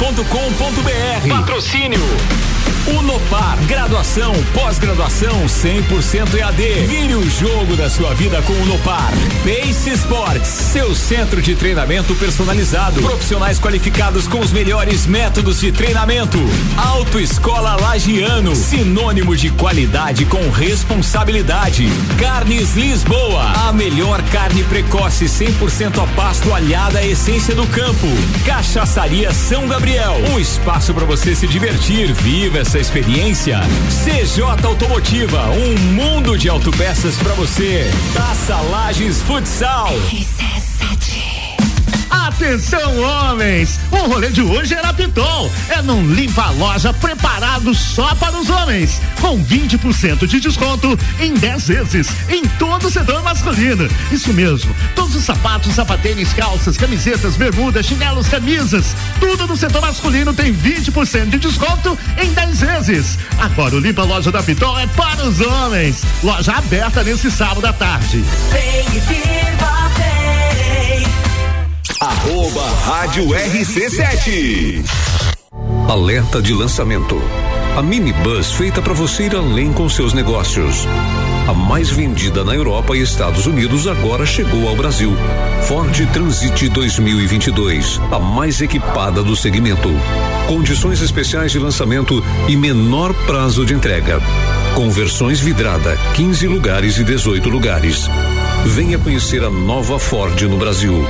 rc7.com.br. 0.00 1.28
Patrocínio 1.28 2.00
Unopar, 2.86 3.58
graduação, 3.66 4.32
pós-graduação 4.54 5.44
100% 5.44 6.34
EAD. 6.34 6.86
Vire 6.86 7.14
o 7.14 7.30
jogo 7.30 7.76
da 7.76 7.90
sua 7.90 8.14
vida 8.14 8.40
com 8.42 8.52
o 8.54 8.62
Unopar. 8.62 9.12
Pace 9.44 9.90
Sports, 9.90 10.48
seu 10.48 10.94
centro 10.94 11.42
de 11.42 11.54
treinamento 11.54 12.14
personalizado. 12.14 13.00
Profissionais 13.02 13.60
qualificados 13.60 14.26
com 14.26 14.40
os 14.40 14.50
melhores 14.50 15.06
métodos 15.06 15.60
de 15.60 15.70
treinamento. 15.70 16.38
Autoescola 17.00 17.76
Lagiano, 17.80 18.54
sinônimo 18.54 19.34
de 19.34 19.48
qualidade 19.48 20.26
com 20.26 20.50
responsabilidade. 20.50 21.88
Carnes 22.18 22.76
Lisboa, 22.76 23.42
a 23.68 23.72
melhor 23.72 24.22
carne 24.24 24.62
precoce 24.64 25.24
100% 25.24 25.98
a 25.98 26.06
pasto 26.14 26.52
alhada 26.52 26.98
à 26.98 27.06
essência 27.06 27.54
do 27.54 27.66
campo. 27.68 28.06
Cachaçaria 28.44 29.32
São 29.32 29.66
Gabriel, 29.66 30.14
um 30.30 30.38
espaço 30.38 30.92
para 30.92 31.06
você 31.06 31.34
se 31.34 31.48
divertir. 31.48 32.12
Viva 32.12 32.58
essa 32.58 32.78
experiência. 32.78 33.60
CJ 34.04 34.42
Automotiva, 34.62 35.48
um 35.52 35.78
mundo 35.94 36.36
de 36.36 36.50
autopeças 36.50 37.16
para 37.16 37.32
você. 37.32 37.90
Taça 38.12 38.60
Lages 38.60 39.22
Futsal. 39.22 39.88
Atenção, 42.30 42.96
homens! 43.00 43.80
O 43.90 43.96
rolê 44.08 44.28
de 44.28 44.40
hoje 44.40 44.76
na 44.76 44.94
Pitol. 44.94 45.50
É 45.68 45.82
num 45.82 46.06
limpa 46.14 46.48
loja 46.50 46.92
preparado 46.92 47.74
só 47.74 48.14
para 48.14 48.38
os 48.38 48.48
homens. 48.48 49.02
Com 49.20 49.44
20% 49.44 50.26
de 50.28 50.38
desconto 50.38 50.96
em 51.18 51.34
10 51.34 51.66
vezes 51.66 52.08
em 52.28 52.46
todo 52.50 52.86
o 52.86 52.90
setor 52.90 53.20
masculino. 53.24 53.88
Isso 54.12 54.32
mesmo. 54.32 54.74
Todos 54.94 55.16
os 55.16 55.24
sapatos, 55.24 55.74
sapatênis, 55.74 56.32
calças, 56.32 56.76
camisetas, 56.76 57.36
bermudas, 57.36 57.84
chinelos, 57.84 58.28
camisas. 58.28 58.94
Tudo 59.18 59.48
no 59.48 59.56
setor 59.56 59.82
masculino 59.82 60.32
tem 60.32 60.54
20% 60.54 61.30
de 61.30 61.38
desconto 61.38 61.98
em 62.16 62.32
10 62.32 62.60
vezes. 62.60 63.18
Agora 63.40 63.74
o 63.74 63.80
limpa 63.80 64.04
loja 64.04 64.30
da 64.30 64.42
Pitol 64.42 64.78
é 64.78 64.86
para 64.86 65.24
os 65.24 65.40
homens. 65.40 66.04
Loja 66.22 66.52
aberta 66.52 67.02
nesse 67.02 67.28
sábado 67.28 67.66
à 67.66 67.72
tarde. 67.72 68.24
Vem. 68.52 69.49
Arroba 72.00 72.66
Rádio 72.86 73.26
RC7. 73.26 74.82
Alerta 75.86 76.40
de 76.40 76.54
lançamento. 76.54 77.20
A 77.76 77.82
minibus 77.82 78.52
feita 78.52 78.80
para 78.80 78.94
você 78.94 79.24
ir 79.24 79.36
além 79.36 79.70
com 79.70 79.86
seus 79.86 80.14
negócios. 80.14 80.86
A 81.46 81.52
mais 81.52 81.90
vendida 81.90 82.42
na 82.42 82.54
Europa 82.54 82.96
e 82.96 83.02
Estados 83.02 83.44
Unidos 83.44 83.86
agora 83.86 84.24
chegou 84.24 84.66
ao 84.66 84.74
Brasil. 84.74 85.12
Ford 85.68 85.94
Transit 86.10 86.70
2022, 86.70 88.00
a 88.10 88.18
mais 88.18 88.62
equipada 88.62 89.22
do 89.22 89.36
segmento. 89.36 89.90
Condições 90.48 91.02
especiais 91.02 91.52
de 91.52 91.58
lançamento 91.58 92.24
e 92.48 92.56
menor 92.56 93.12
prazo 93.26 93.66
de 93.66 93.74
entrega. 93.74 94.20
Conversões 94.74 95.38
vidrada, 95.38 95.98
15 96.14 96.46
lugares 96.46 96.96
e 96.96 97.04
18 97.04 97.50
lugares. 97.50 98.08
Venha 98.64 98.98
conhecer 98.98 99.44
a 99.44 99.50
nova 99.50 99.98
Ford 99.98 100.40
no 100.40 100.56
Brasil. 100.56 101.04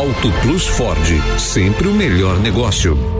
Auto 0.00 0.32
Plus 0.40 0.66
Ford, 0.66 0.98
sempre 1.38 1.86
o 1.86 1.92
melhor 1.92 2.38
negócio. 2.40 3.19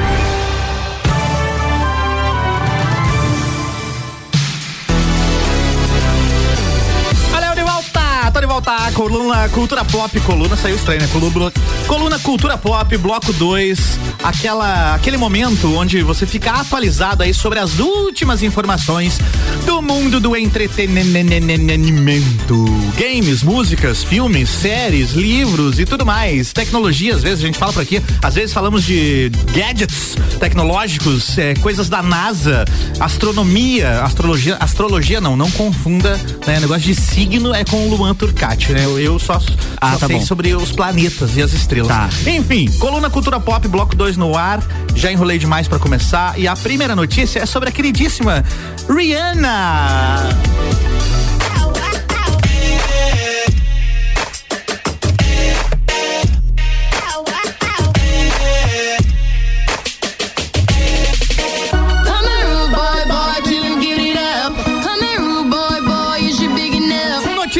Volta 8.61 8.91
coluna 8.93 9.49
Cultura 9.49 9.83
Pop, 9.83 10.19
coluna 10.21 10.55
saiu 10.55 10.75
estranho, 10.75 11.01
né? 11.01 11.09
Coluna, 11.11 11.51
coluna 11.87 12.19
Cultura 12.19 12.55
Pop, 12.57 12.97
bloco 12.97 13.33
2, 13.33 13.99
aquela 14.23 14.93
aquele 14.95 15.17
momento 15.17 15.75
onde 15.75 16.01
você 16.03 16.27
fica 16.27 16.51
atualizado 16.51 17.23
aí 17.23 17.33
sobre 17.33 17.57
as 17.59 17.79
últimas 17.79 18.43
informações 18.43 19.17
do 19.65 19.81
mundo 19.81 20.19
do 20.19 20.35
entretenimento. 20.35 22.65
Games, 22.97 23.41
músicas, 23.41 24.03
filmes, 24.03 24.49
séries, 24.49 25.13
livros 25.13 25.79
e 25.79 25.85
tudo 25.85 26.05
mais. 26.05 26.53
Tecnologia, 26.53 27.15
às 27.15 27.23
vezes 27.23 27.43
a 27.43 27.47
gente 27.47 27.57
fala 27.57 27.73
por 27.73 27.81
aqui, 27.81 27.99
às 28.21 28.35
vezes 28.35 28.53
falamos 28.53 28.83
de 28.83 29.31
gadgets 29.53 30.15
tecnológicos, 30.39 31.35
é, 31.37 31.55
coisas 31.55 31.89
da 31.89 32.03
NASA, 32.03 32.65
astronomia, 32.99 34.03
astrologia, 34.03 34.57
astrologia 34.59 35.19
não, 35.19 35.35
não 35.35 35.49
confunda, 35.51 36.15
né? 36.45 36.59
Negócio 36.59 36.83
de 36.83 36.93
signo 36.95 37.53
é 37.53 37.65
com 37.65 37.87
o 37.87 37.95
Luan 37.95 38.13
Tur 38.13 38.31
Né? 38.73 38.85
Eu, 38.85 38.99
eu 38.99 39.19
só, 39.19 39.39
ah, 39.79 39.93
só 39.93 39.99
tá 39.99 40.07
sei 40.07 40.17
bom. 40.17 40.25
sobre 40.25 40.53
os 40.55 40.71
planetas 40.71 41.35
e 41.37 41.41
as 41.41 41.53
estrelas. 41.53 41.87
Tá. 41.87 42.09
Enfim, 42.29 42.69
coluna 42.79 43.09
Cultura 43.09 43.39
Pop, 43.39 43.67
bloco 43.67 43.95
2 43.95 44.17
no 44.17 44.37
ar. 44.37 44.61
Já 44.95 45.11
enrolei 45.11 45.37
demais 45.37 45.67
para 45.67 45.79
começar. 45.79 46.37
E 46.37 46.47
a 46.47 46.55
primeira 46.55 46.95
notícia 46.95 47.39
é 47.39 47.45
sobre 47.45 47.69
a 47.69 47.71
queridíssima 47.71 48.43
Rihanna. 48.89 50.29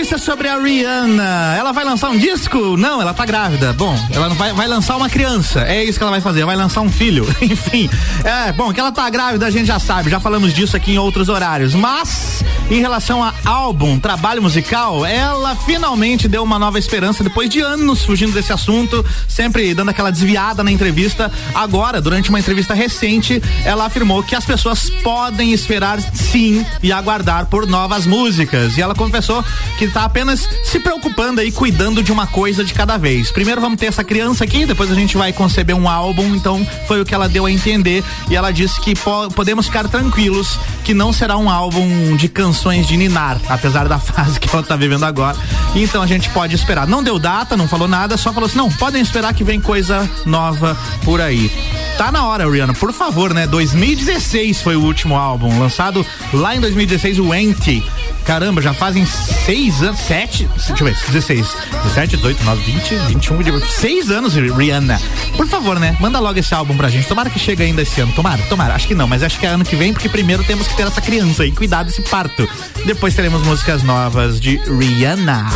Sobre 0.06 0.48
a 0.48 0.58
Rihanna. 0.58 1.56
Ela 1.58 1.72
vai 1.72 1.86
lançar 1.86 2.10
um 2.10 2.18
disco? 2.18 2.76
Não, 2.76 3.02
ela 3.02 3.14
tá 3.14 3.26
grávida. 3.26 3.72
Bom, 3.72 3.96
ela 4.12 4.30
vai, 4.30 4.52
vai 4.52 4.68
lançar 4.68 4.98
uma 4.98 5.08
criança. 5.08 5.62
É 5.62 5.84
isso 5.84 5.98
que 5.98 6.04
ela 6.04 6.12
vai 6.12 6.20
fazer. 6.20 6.42
Ela 6.42 6.48
vai 6.48 6.56
lançar 6.56 6.82
um 6.82 6.92
filho. 6.92 7.26
Enfim. 7.42 7.90
É, 8.24 8.52
bom, 8.52 8.74
que 8.74 8.80
ela 8.80 8.92
tá 8.92 9.10
grávida 9.10 9.46
a 9.46 9.52
gente 9.52 9.68
já 9.68 9.80
sabe. 9.80 10.10
Já 10.10 10.20
falamos 10.20 10.54
disso 10.54 10.76
aqui 10.76 10.94
em 10.94 10.98
outros 10.98 11.30
horários. 11.30 11.76
Mas, 11.76 12.44
em 12.72 12.80
relação 12.80 13.22
a 13.22 13.34
álbum, 13.44 14.00
trabalho 14.00 14.42
musical, 14.42 15.06
ela 15.06 15.58
finalmente 15.58 16.30
deu 16.30 16.42
uma 16.42 16.58
nova 16.58 16.80
esperança 16.80 17.22
depois 17.22 17.50
de 17.50 17.60
anos 17.60 18.06
fugindo 18.06 18.32
desse 18.32 18.54
assunto, 18.54 19.06
sempre 19.28 19.74
dando 19.74 19.90
aquela 19.90 20.10
desviada 20.10 20.64
na 20.64 20.72
entrevista. 20.72 21.30
Agora, 21.54 22.00
durante 22.00 22.30
uma 22.30 22.40
entrevista 22.40 22.74
recente, 22.74 23.44
ela 23.66 23.88
afirmou 23.88 24.24
que 24.24 24.36
as 24.36 24.46
pessoas 24.46 24.90
podem 25.04 25.52
esperar 25.52 26.00
sim 26.14 26.66
e 26.82 26.94
aguardar 26.94 27.48
por 27.48 27.68
novas 27.68 28.06
músicas. 28.06 28.78
E 28.78 28.82
ela 28.82 28.96
confessou 28.96 29.44
que 29.78 29.90
tá 29.90 30.06
apenas 30.06 30.48
se 30.64 30.80
preocupando 30.80 31.42
aí, 31.42 31.52
cuidando 31.52 32.02
de 32.02 32.14
uma 32.14 32.26
coisa 32.26 32.64
de 32.64 32.74
cada 32.74 32.96
vez. 32.96 33.32
Primeiro 33.32 33.60
vamos 33.60 33.80
ter 33.80 33.88
essa 33.88 34.04
criança 34.04 34.46
aqui, 34.46 34.66
depois 34.66 34.90
a 34.90 34.96
gente 34.96 35.18
vai 35.18 35.34
conceber 35.34 35.76
um 35.76 35.90
álbum, 35.90 36.34
então 36.36 36.66
foi 36.88 37.02
o 37.02 37.06
que 37.06 37.14
ela 37.14 37.28
deu 37.28 37.46
a 37.46 37.52
entender 37.52 38.02
e 38.30 38.36
ela 38.38 38.52
disse 38.52 38.80
que 38.80 38.96
po 38.96 39.30
podemos 39.36 39.66
ficar 39.66 39.90
tranquilos 39.90 40.58
que 40.86 40.94
não 40.94 41.12
será 41.12 41.38
um 41.38 41.50
álbum 41.50 42.16
de 42.16 42.30
canções 42.30 42.61
de 42.70 42.96
ninar, 42.96 43.38
apesar 43.50 43.88
da 43.88 43.98
fase 44.00 44.40
que 44.40 44.54
ela 44.54 44.64
tá 44.64 44.76
vivendo 44.76 45.04
agora. 45.04 45.36
Então 45.76 46.02
a 46.02 46.08
gente 46.08 46.30
pode 46.30 46.56
esperar. 46.56 46.88
Não 46.88 47.04
deu 47.04 47.18
data, 47.18 47.58
não 47.58 47.68
falou 47.68 47.88
nada, 47.88 48.18
só 48.18 48.32
falou 48.32 48.48
assim: 48.48 48.58
não, 48.58 48.72
podem 48.72 49.02
esperar 49.02 49.34
que 49.34 49.44
vem 49.44 49.60
coisa 49.60 50.10
nova 50.26 50.78
por 51.04 51.20
aí. 51.20 51.52
Tá 51.98 52.12
na 52.12 52.26
hora, 52.26 52.50
Rihanna, 52.50 52.74
por 52.74 52.94
favor, 52.94 53.34
né? 53.34 53.48
2016 53.48 54.62
foi 54.62 54.76
o 54.76 54.82
último 54.82 55.16
álbum, 55.16 55.60
lançado 55.60 56.06
lá 56.34 56.56
em 56.56 56.60
2016, 56.60 57.20
o 57.20 57.34
Empty. 57.34 57.84
Caramba, 58.26 58.62
já 58.62 58.74
fazem 58.74 59.06
seis 59.06 59.82
anos, 59.82 60.00
sete, 60.00 60.48
deixa 60.68 60.84
eu 60.84 60.88
ver, 60.88 60.96
16, 61.12 61.48
17, 61.84 62.18
18, 62.18 62.38
19, 62.38 62.72
20, 62.72 62.96
21, 63.08 63.62
seis 63.62 64.12
anos, 64.12 64.36
Rihanna. 64.36 65.02
Por 65.36 65.48
favor, 65.48 65.80
né? 65.80 65.96
Manda 66.00 66.20
logo 66.20 66.38
esse 66.38 66.54
álbum 66.54 66.78
pra 66.78 66.90
gente. 66.90 67.08
Tomara 67.08 67.30
que 67.30 67.40
chegue 67.40 67.64
ainda 67.64 67.82
esse 67.82 68.00
ano. 68.00 68.14
Tomara, 68.14 68.42
tomara. 68.44 68.74
Acho 68.74 68.88
que 68.88 68.96
não, 68.96 69.08
mas 69.08 69.24
acho 69.24 69.40
que 69.40 69.46
é 69.46 69.50
ano 69.50 69.66
que 69.66 69.76
vem, 69.76 69.94
porque 69.94 70.08
primeiro 70.08 70.44
temos 70.44 70.68
que 70.68 70.76
ter 70.76 70.88
essa 70.88 71.02
criança 71.02 71.44
aí, 71.44 71.52
cuidar 71.52 71.84
desse 71.84 72.02
parto. 72.04 72.48
Depois 72.86 73.16
teremos 73.16 73.42
músicas 73.44 73.84
novas 73.84 74.40
de 74.40 74.58
Rihanna. 74.58 75.50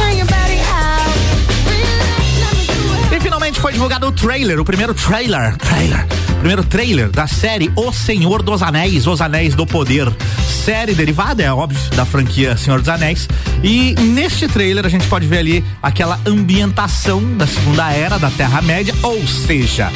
E 3.16 3.20
finalmente 3.20 3.60
foi 3.60 3.74
divulgado 3.74 4.08
o 4.08 4.12
trailer, 4.12 4.60
o 4.60 4.66
primeiro 4.66 4.94
trailer, 4.94 5.56
trailer 5.58 6.25
primeiro 6.46 6.64
trailer 6.64 7.10
da 7.10 7.26
série 7.26 7.72
O 7.76 7.92
Senhor 7.92 8.44
dos 8.44 8.62
Anéis, 8.62 9.08
Os 9.08 9.20
Anéis 9.20 9.56
do 9.56 9.66
Poder. 9.66 10.08
Série 10.48 10.94
derivada, 10.94 11.42
é 11.42 11.52
óbvio, 11.52 11.82
da 11.96 12.06
franquia 12.06 12.56
Senhor 12.56 12.78
dos 12.82 12.88
Anéis. 12.88 13.28
E 13.64 13.96
neste 13.96 14.48
trailer 14.48 14.86
a 14.86 14.90
gente 14.90 15.08
pode 15.08 15.26
ver 15.26 15.40
ali 15.40 15.66
aquela 15.82 16.20
ambientação 16.24 17.36
da 17.36 17.48
Segunda 17.48 17.92
Era 17.92 18.20
da 18.20 18.30
Terra-média, 18.30 18.94
ou 19.02 19.26
seja, 19.26 19.92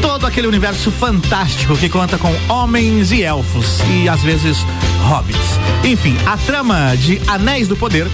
todo 0.00 0.26
aquele 0.26 0.48
universo 0.48 0.90
fantástico 0.90 1.76
que 1.76 1.88
conta 1.88 2.18
com 2.18 2.34
homens 2.48 3.12
e 3.12 3.22
elfos 3.22 3.78
e 3.88 4.08
às 4.08 4.24
vezes 4.24 4.58
hobbits. 5.04 5.60
Enfim, 5.84 6.16
a 6.26 6.36
trama 6.36 6.96
de 6.96 7.20
Anéis 7.28 7.68
do 7.68 7.76
Poder 7.76 8.08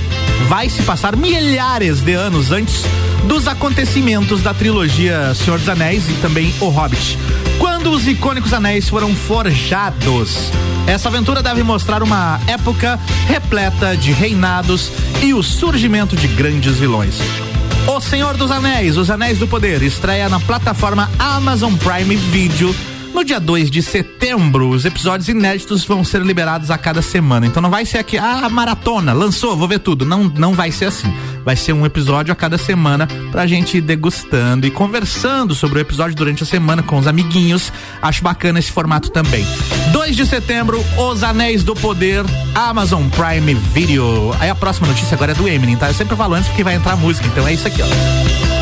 vai 0.46 0.68
se 0.68 0.82
passar 0.82 1.16
milhares 1.16 2.02
de 2.02 2.12
anos 2.12 2.52
antes 2.52 2.82
dos 3.24 3.48
acontecimentos 3.48 4.42
da 4.42 4.52
trilogia 4.52 5.34
Senhor 5.34 5.58
dos 5.58 5.70
Anéis 5.70 6.06
e 6.10 6.12
também 6.20 6.52
O 6.60 6.68
Hobbit. 6.68 7.16
Os 7.88 8.06
icônicos 8.06 8.52
anéis 8.52 8.88
foram 8.88 9.14
forjados. 9.14 10.52
Essa 10.86 11.08
aventura 11.08 11.42
deve 11.42 11.62
mostrar 11.62 12.02
uma 12.02 12.38
época 12.46 13.00
repleta 13.26 13.96
de 13.96 14.12
reinados 14.12 14.92
e 15.22 15.32
o 15.32 15.42
surgimento 15.42 16.14
de 16.14 16.28
grandes 16.28 16.76
vilões. 16.76 17.16
O 17.86 17.98
Senhor 18.00 18.36
dos 18.36 18.50
Anéis, 18.50 18.98
Os 18.98 19.10
Anéis 19.10 19.38
do 19.38 19.48
Poder, 19.48 19.82
estreia 19.82 20.28
na 20.28 20.38
plataforma 20.38 21.10
Amazon 21.18 21.74
Prime 21.76 22.14
Video 22.14 22.74
No 23.18 23.24
dia 23.24 23.40
2 23.40 23.68
de 23.68 23.82
setembro, 23.82 24.68
os 24.68 24.84
episódios 24.84 25.28
inéditos 25.28 25.84
vão 25.84 26.04
ser 26.04 26.22
liberados 26.22 26.70
a 26.70 26.78
cada 26.78 27.02
semana. 27.02 27.48
Então 27.48 27.60
não 27.60 27.68
vai 27.68 27.84
ser 27.84 27.98
aqui, 27.98 28.16
ah, 28.16 28.48
maratona, 28.48 29.12
lançou, 29.12 29.56
vou 29.56 29.66
ver 29.66 29.80
tudo. 29.80 30.04
Não, 30.06 30.32
não 30.36 30.54
vai 30.54 30.70
ser 30.70 30.84
assim. 30.84 31.12
Vai 31.44 31.56
ser 31.56 31.72
um 31.72 31.84
episódio 31.84 32.32
a 32.32 32.36
cada 32.36 32.56
semana 32.56 33.08
pra 33.32 33.44
gente 33.44 33.78
ir 33.78 33.80
degustando 33.80 34.68
e 34.68 34.70
conversando 34.70 35.52
sobre 35.52 35.80
o 35.80 35.82
episódio 35.82 36.14
durante 36.14 36.44
a 36.44 36.46
semana 36.46 36.80
com 36.80 36.96
os 36.96 37.08
amiguinhos. 37.08 37.72
Acho 38.00 38.22
bacana 38.22 38.60
esse 38.60 38.70
formato 38.70 39.10
também. 39.10 39.44
2 39.90 40.14
de 40.14 40.24
setembro, 40.24 40.80
Os 40.96 41.24
Anéis 41.24 41.64
do 41.64 41.74
Poder, 41.74 42.24
Amazon 42.54 43.08
Prime 43.08 43.52
Video. 43.52 44.32
Aí 44.38 44.48
a 44.48 44.54
próxima 44.54 44.86
notícia 44.86 45.16
agora 45.16 45.32
é 45.32 45.34
do 45.34 45.48
Eminem, 45.48 45.76
tá? 45.76 45.88
Eu 45.88 45.94
sempre 45.94 46.14
falo 46.14 46.34
antes 46.34 46.46
porque 46.50 46.62
vai 46.62 46.76
entrar 46.76 46.94
música, 46.94 47.26
então 47.26 47.48
é 47.48 47.52
isso 47.52 47.66
aqui, 47.66 47.82
ó 47.82 48.57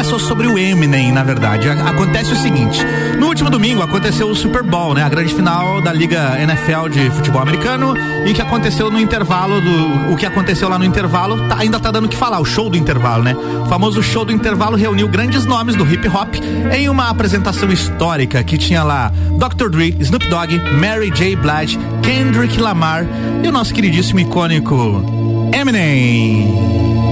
é 0.00 0.04
só 0.04 0.18
sobre 0.18 0.46
o 0.46 0.58
Eminem, 0.58 1.12
na 1.12 1.22
verdade. 1.22 1.68
Acontece 1.68 2.32
o 2.32 2.36
seguinte: 2.36 2.80
no 3.18 3.26
último 3.26 3.50
domingo 3.50 3.82
aconteceu 3.82 4.28
o 4.28 4.34
Super 4.34 4.62
Bowl, 4.62 4.94
né? 4.94 5.02
A 5.02 5.08
grande 5.08 5.34
final 5.34 5.80
da 5.82 5.92
Liga 5.92 6.38
NFL 6.40 6.88
de 6.88 7.10
futebol 7.10 7.42
americano 7.42 7.94
e 8.26 8.32
que 8.32 8.40
aconteceu 8.40 8.90
no 8.90 8.98
intervalo 8.98 9.60
do. 9.60 10.12
O 10.12 10.16
que 10.16 10.24
aconteceu 10.24 10.68
lá 10.68 10.78
no 10.78 10.84
intervalo 10.84 11.36
tá, 11.48 11.58
ainda 11.58 11.78
tá 11.78 11.90
dando 11.90 12.06
o 12.06 12.08
que 12.08 12.16
falar, 12.16 12.40
o 12.40 12.44
show 12.46 12.70
do 12.70 12.78
intervalo, 12.78 13.22
né? 13.22 13.36
O 13.62 13.66
famoso 13.66 14.02
show 14.02 14.24
do 14.24 14.32
intervalo 14.32 14.74
reuniu 14.74 15.06
grandes 15.06 15.44
nomes 15.44 15.76
do 15.76 15.86
hip 15.86 16.08
hop 16.08 16.34
em 16.74 16.88
uma 16.88 17.10
apresentação 17.10 17.70
histórica 17.70 18.42
que 18.42 18.56
tinha 18.56 18.82
lá 18.82 19.12
Dr. 19.36 19.68
Dre, 19.68 19.94
Snoop 20.00 20.26
Dogg, 20.28 20.58
Mary 20.80 21.10
J. 21.10 21.36
Blige, 21.36 21.78
Kendrick 22.02 22.58
Lamar 22.58 23.06
e 23.44 23.48
o 23.48 23.52
nosso 23.52 23.74
queridíssimo 23.74 24.20
icônico 24.20 25.04
Eminem. 25.52 27.09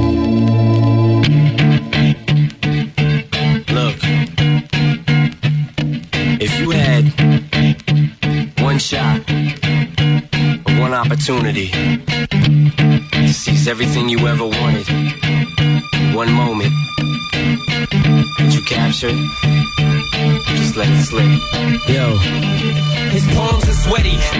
Shot, 8.88 9.20
one 10.80 10.94
opportunity. 10.94 11.68
To 11.68 13.28
seize 13.28 13.68
everything 13.68 14.08
you 14.08 14.26
ever 14.26 14.46
wanted. 14.46 14.88
One 16.14 16.32
moment. 16.32 16.72
That 18.38 18.50
you 18.54 18.62
capture, 18.62 19.12
just 20.56 20.76
let 20.76 20.88
it 20.88 21.04
slip. 21.04 21.26
Yo. 21.88 22.18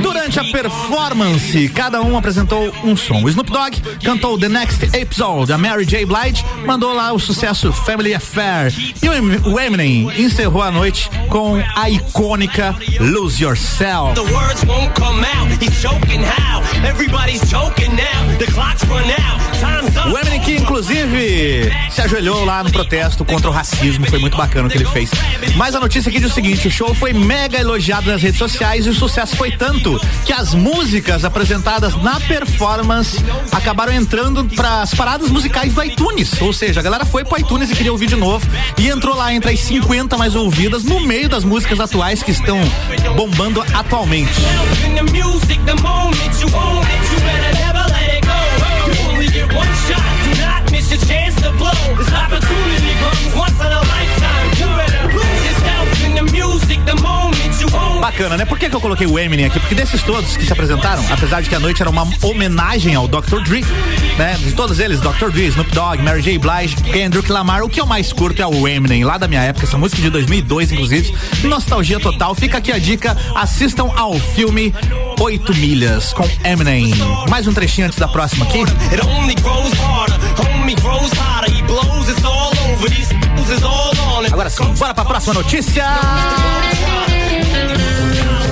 Durante 0.02 0.38
a 0.38 0.44
performance, 0.44 1.68
cada 1.70 2.02
um 2.02 2.16
apresentou 2.16 2.72
um 2.84 2.96
som. 2.96 3.24
O 3.24 3.28
Snoop 3.28 3.50
Dogg 3.50 3.76
cantou 4.04 4.38
The 4.38 4.48
Next 4.48 4.96
Episode, 4.96 5.52
a 5.52 5.58
Mary 5.58 5.84
J. 5.84 6.04
Blige 6.04 6.44
mandou 6.66 6.94
lá 6.94 7.12
o 7.12 7.18
sucesso 7.18 7.72
Family 7.72 8.14
Affair. 8.14 8.72
E 9.02 9.08
o 9.08 9.58
Eminem 9.58 10.10
encerrou 10.20 10.62
a 10.62 10.70
noite 10.70 11.10
com 11.28 11.56
a 11.74 11.90
icônica 11.90 12.76
Lose 13.00 13.42
Yourself. 13.42 14.14
The 14.14 14.32
words 14.32 14.62
won't 14.64 14.94
come 14.94 15.24
out, 15.24 15.50
he's 15.60 15.74
choking 15.80 16.22
how? 16.22 16.62
Everybody's 16.86 17.40
choking 17.48 17.90
now, 17.96 18.38
the 18.38 18.46
clock's 18.52 18.84
run 18.84 19.04
out, 19.10 19.40
time's 19.58 19.96
up. 19.96 20.10
O 20.10 20.18
Eminem 20.18 20.40
que 20.40 20.56
inclusive 20.56 21.72
se 21.90 22.02
ajoelhou 22.02 22.44
lá 22.44 22.62
no 22.62 22.70
protesto 22.70 23.24
contra 23.24 23.48
o 23.48 23.52
racismo, 23.52 24.06
foi 24.06 24.18
muito 24.18 24.36
bacana 24.36 24.68
o 24.68 24.70
que 24.70 24.76
ele 24.76 24.86
fez. 24.86 25.10
Mas 25.56 25.74
a 25.74 25.80
notícia 25.80 25.97
aqui 26.06 26.20
diz 26.20 26.30
o 26.30 26.34
seguinte, 26.34 26.68
o 26.68 26.70
show 26.70 26.94
foi 26.94 27.12
mega 27.12 27.58
elogiado 27.58 28.11
nas 28.11 28.22
redes 28.22 28.38
sociais 28.38 28.87
e 28.87 28.90
o 28.90 28.94
sucesso 28.94 29.34
foi 29.37 29.50
tanto 29.52 29.98
que 30.24 30.32
as 30.32 30.54
músicas 30.54 31.24
apresentadas 31.24 31.96
na 32.02 32.20
performance 32.20 33.24
acabaram 33.50 33.92
entrando 33.92 34.44
para 34.44 34.82
as 34.82 34.94
paradas 34.94 35.30
musicais 35.30 35.72
do 35.72 35.82
iTunes. 35.82 36.40
Ou 36.40 36.52
seja, 36.52 36.80
a 36.80 36.82
galera 36.82 37.04
foi 37.04 37.24
pro 37.24 37.38
iTunes 37.38 37.70
e 37.70 37.74
queria 37.74 37.90
ouvir 37.90 38.06
de 38.06 38.16
novo 38.16 38.46
e 38.76 38.88
entrou 38.88 39.16
lá 39.16 39.32
entre 39.32 39.50
as 39.50 39.61
50 39.61 40.16
mais 40.16 40.34
ouvidas 40.34 40.84
no 40.84 41.00
meio 41.00 41.28
das 41.28 41.42
músicas 41.42 41.80
atuais 41.80 42.22
que 42.22 42.30
estão 42.30 42.58
bombando 43.16 43.62
atualmente. 43.72 44.30
Bacana, 58.00 58.37
né? 58.37 58.44
Por 58.44 58.58
que, 58.58 58.68
que 58.70 58.76
eu 58.76 58.80
coloquei 58.80 59.06
o 59.06 59.18
Eminem 59.18 59.46
aqui? 59.46 59.58
Porque 59.58 59.74
desses 59.74 60.02
todos 60.02 60.37
que 60.37 60.44
se 60.44 60.52
apresentaram, 60.52 61.04
apesar 61.11 61.42
de 61.42 61.48
que 61.48 61.54
a 61.54 61.61
noite 61.61 61.82
era 61.82 61.90
uma 61.90 62.06
homenagem 62.22 62.94
ao 62.94 63.08
Dr. 63.08 63.40
Dre, 63.44 63.64
né? 64.16 64.37
De 64.38 64.52
todos 64.52 64.78
eles, 64.78 65.00
Dr. 65.00 65.30
Dre, 65.30 65.46
Snoop 65.46 65.70
Dogg, 65.72 66.02
Mary 66.02 66.22
J. 66.22 66.38
Blige, 66.38 66.76
Kendrick 66.76 67.30
Lamar, 67.30 67.62
o 67.62 67.68
que 67.68 67.80
eu 67.80 67.87
mais 67.87 68.12
curto 68.12 68.40
é 68.40 68.46
o 68.46 68.68
Eminem, 68.68 69.04
lá 69.04 69.18
da 69.18 69.26
minha 69.26 69.42
época, 69.42 69.66
essa 69.66 69.76
música 69.76 70.00
de 70.00 70.11
2002, 70.11 70.72
inclusive. 70.72 71.14
Nostalgia 71.44 71.98
total. 71.98 72.34
Fica 72.34 72.58
aqui 72.58 72.72
a 72.72 72.78
dica, 72.78 73.16
assistam 73.34 73.90
ao 73.96 74.14
filme 74.14 74.72
Oito 75.20 75.54
Milhas 75.54 76.12
com 76.12 76.28
Eminem. 76.44 76.92
Mais 77.28 77.46
um 77.46 77.52
trechinho 77.52 77.87
antes 77.87 77.98
da 77.98 78.08
próxima 78.08 78.44
aqui. 78.44 78.62
Agora 84.32 84.50
sim, 84.50 84.64
bora 84.74 84.94
pra 84.94 85.04
próxima 85.04 85.34
notícia. 85.34 85.84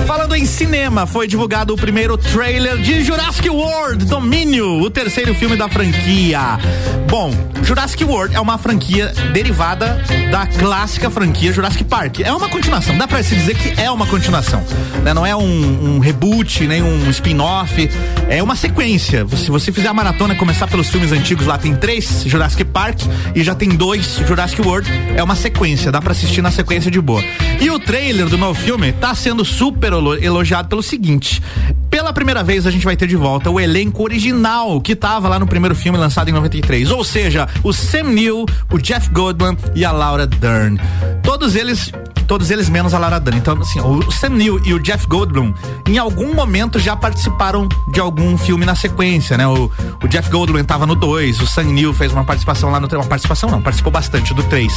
Falando 0.07 0.35
em 0.35 0.45
cinema, 0.45 1.05
foi 1.05 1.27
divulgado 1.27 1.73
o 1.73 1.77
primeiro 1.77 2.17
trailer 2.17 2.77
de 2.77 3.03
Jurassic 3.03 3.49
World 3.49 4.05
Domínio, 4.05 4.81
o 4.81 4.89
terceiro 4.89 5.35
filme 5.35 5.57
da 5.57 5.67
franquia. 5.67 6.57
Bom, 7.09 7.29
Jurassic 7.61 8.05
World 8.05 8.33
é 8.33 8.39
uma 8.39 8.57
franquia 8.57 9.13
derivada 9.33 10.01
da 10.31 10.47
clássica 10.47 11.09
franquia 11.09 11.51
Jurassic 11.51 11.83
Park. 11.83 12.21
É 12.21 12.31
uma 12.31 12.47
continuação, 12.47 12.97
dá 12.97 13.05
pra 13.05 13.21
se 13.21 13.35
dizer 13.35 13.55
que 13.55 13.81
é 13.81 13.91
uma 13.91 14.07
continuação. 14.07 14.63
Né? 15.03 15.13
Não 15.13 15.25
é 15.25 15.35
um, 15.35 15.95
um 15.95 15.99
reboot, 15.99 16.65
nem 16.65 16.81
um 16.81 17.09
spin-off, 17.09 17.89
é 18.29 18.41
uma 18.41 18.55
sequência. 18.55 19.27
Se 19.27 19.51
você 19.51 19.73
fizer 19.73 19.89
a 19.89 19.93
maratona, 19.93 20.35
começar 20.35 20.67
pelos 20.67 20.89
filmes 20.89 21.11
antigos, 21.11 21.45
lá 21.45 21.57
tem 21.57 21.75
três 21.75 22.23
Jurassic 22.25 22.63
Park 22.63 23.01
e 23.35 23.43
já 23.43 23.53
tem 23.53 23.69
dois 23.69 24.21
Jurassic 24.25 24.61
World, 24.61 24.89
é 25.15 25.21
uma 25.21 25.35
sequência, 25.35 25.91
dá 25.91 26.01
pra 26.01 26.13
assistir 26.13 26.41
na 26.41 26.51
sequência 26.51 26.89
de 26.89 27.01
boa. 27.01 27.21
E 27.59 27.69
o 27.69 27.77
trailer 27.77 28.27
do 28.27 28.37
novo 28.37 28.57
filme 28.57 28.93
tá 28.93 29.13
sendo 29.13 29.43
super 29.43 29.96
elogiado 30.21 30.69
pelo 30.69 30.81
seguinte: 30.81 31.41
pela 31.89 32.13
primeira 32.13 32.43
vez 32.43 32.65
a 32.67 32.71
gente 32.71 32.85
vai 32.85 32.95
ter 32.95 33.07
de 33.07 33.15
volta 33.15 33.49
o 33.49 33.59
elenco 33.59 34.03
original 34.03 34.79
que 34.81 34.95
tava 34.95 35.27
lá 35.27 35.39
no 35.39 35.47
primeiro 35.47 35.75
filme 35.75 35.97
lançado 35.97 36.29
em 36.29 36.33
93. 36.33 36.91
Ou 36.91 37.03
seja, 37.03 37.47
o 37.63 37.73
Sam 37.73 38.03
Neill, 38.03 38.45
o 38.71 38.77
Jeff 38.77 39.09
Goldblum 39.09 39.55
e 39.75 39.83
a 39.83 39.91
Laura 39.91 40.27
Dern. 40.27 40.79
Todos 41.23 41.55
eles 41.55 41.91
todos 42.27 42.51
eles 42.51 42.67
menos 42.69 42.93
a 42.93 42.99
Laura 42.99 43.19
Dern. 43.19 43.39
Então, 43.39 43.57
assim, 43.59 43.79
o 43.79 44.11
Sam 44.11 44.29
Neill 44.29 44.61
e 44.65 44.73
o 44.73 44.79
Jeff 44.79 45.07
Goldblum, 45.07 45.53
em 45.87 45.97
algum 45.97 46.33
momento 46.33 46.77
já 46.77 46.95
participaram 46.95 47.67
de 47.91 47.99
algum 47.99 48.37
filme 48.37 48.65
na 48.65 48.75
sequência, 48.75 49.37
né? 49.37 49.47
O, 49.47 49.71
o 50.03 50.07
Jeff 50.07 50.29
Goldblum 50.29 50.59
estava 50.59 50.85
no 50.85 50.93
2, 50.93 51.39
o 51.39 51.47
Sam 51.47 51.63
Neill 51.63 51.93
fez 51.93 52.11
uma 52.11 52.25
participação 52.25 52.69
lá 52.69 52.79
no 52.79 52.87
uma 52.87 53.05
participação 53.05 53.49
não, 53.49 53.61
participou 53.61 53.91
bastante 53.91 54.33
do 54.33 54.43
3. 54.43 54.71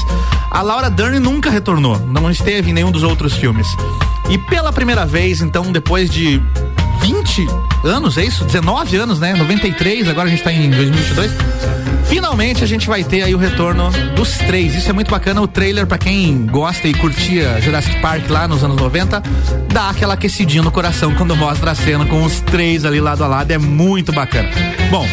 A 0.51 0.63
Laura 0.63 0.91
Dern 0.91 1.19
nunca 1.19 1.51
retornou, 1.51 1.99
não 1.99 2.31
esteve 2.31 2.71
em 2.71 2.73
nenhum 2.73 2.93
dos 2.93 3.03
outros 3.03 3.35
filmes. 3.35 3.67
E 4.29 4.39
pela 4.39 4.73
primeira 4.73 5.05
vez, 5.05 5.41
então, 5.41 5.73
depois 5.73 6.09
de 6.11 6.41
20 7.11 7.47
anos, 7.85 8.17
é 8.17 8.25
isso? 8.25 8.45
19 8.45 8.97
anos, 8.97 9.19
né? 9.19 9.35
93, 9.35 10.09
agora 10.09 10.29
a 10.29 10.31
gente 10.31 10.45
tá 10.45 10.53
em 10.53 10.71
2022. 10.71 11.33
Finalmente 12.07 12.63
a 12.63 12.67
gente 12.67 12.87
vai 12.87 13.03
ter 13.03 13.23
aí 13.23 13.35
o 13.35 13.39
retorno 13.39 13.91
dos 14.15 14.39
três. 14.39 14.77
Isso 14.77 14.89
é 14.89 14.93
muito 14.93 15.11
bacana. 15.11 15.43
O 15.43 15.49
trailer, 15.49 15.89
para 15.89 15.99
quem 15.99 16.47
gosta 16.47 16.87
e 16.87 16.95
curtia 16.95 17.61
Jurassic 17.61 18.01
Park 18.01 18.31
lá 18.31 18.47
nos 18.47 18.63
anos 18.63 18.77
90, 18.77 19.21
dá 19.73 19.91
aquela 19.91 20.15
aquecidinha 20.15 20.63
no 20.63 20.71
coração 20.71 21.13
quando 21.17 21.35
mostra 21.35 21.73
a 21.73 21.75
cena 21.75 22.07
com 22.07 22.23
os 22.23 22.41
três 22.43 22.85
ali 22.85 23.01
lado 23.01 23.25
a 23.25 23.27
lado. 23.27 23.51
É 23.51 23.59
muito 23.59 24.13
bacana. 24.13 24.49
Bom, 24.89 25.07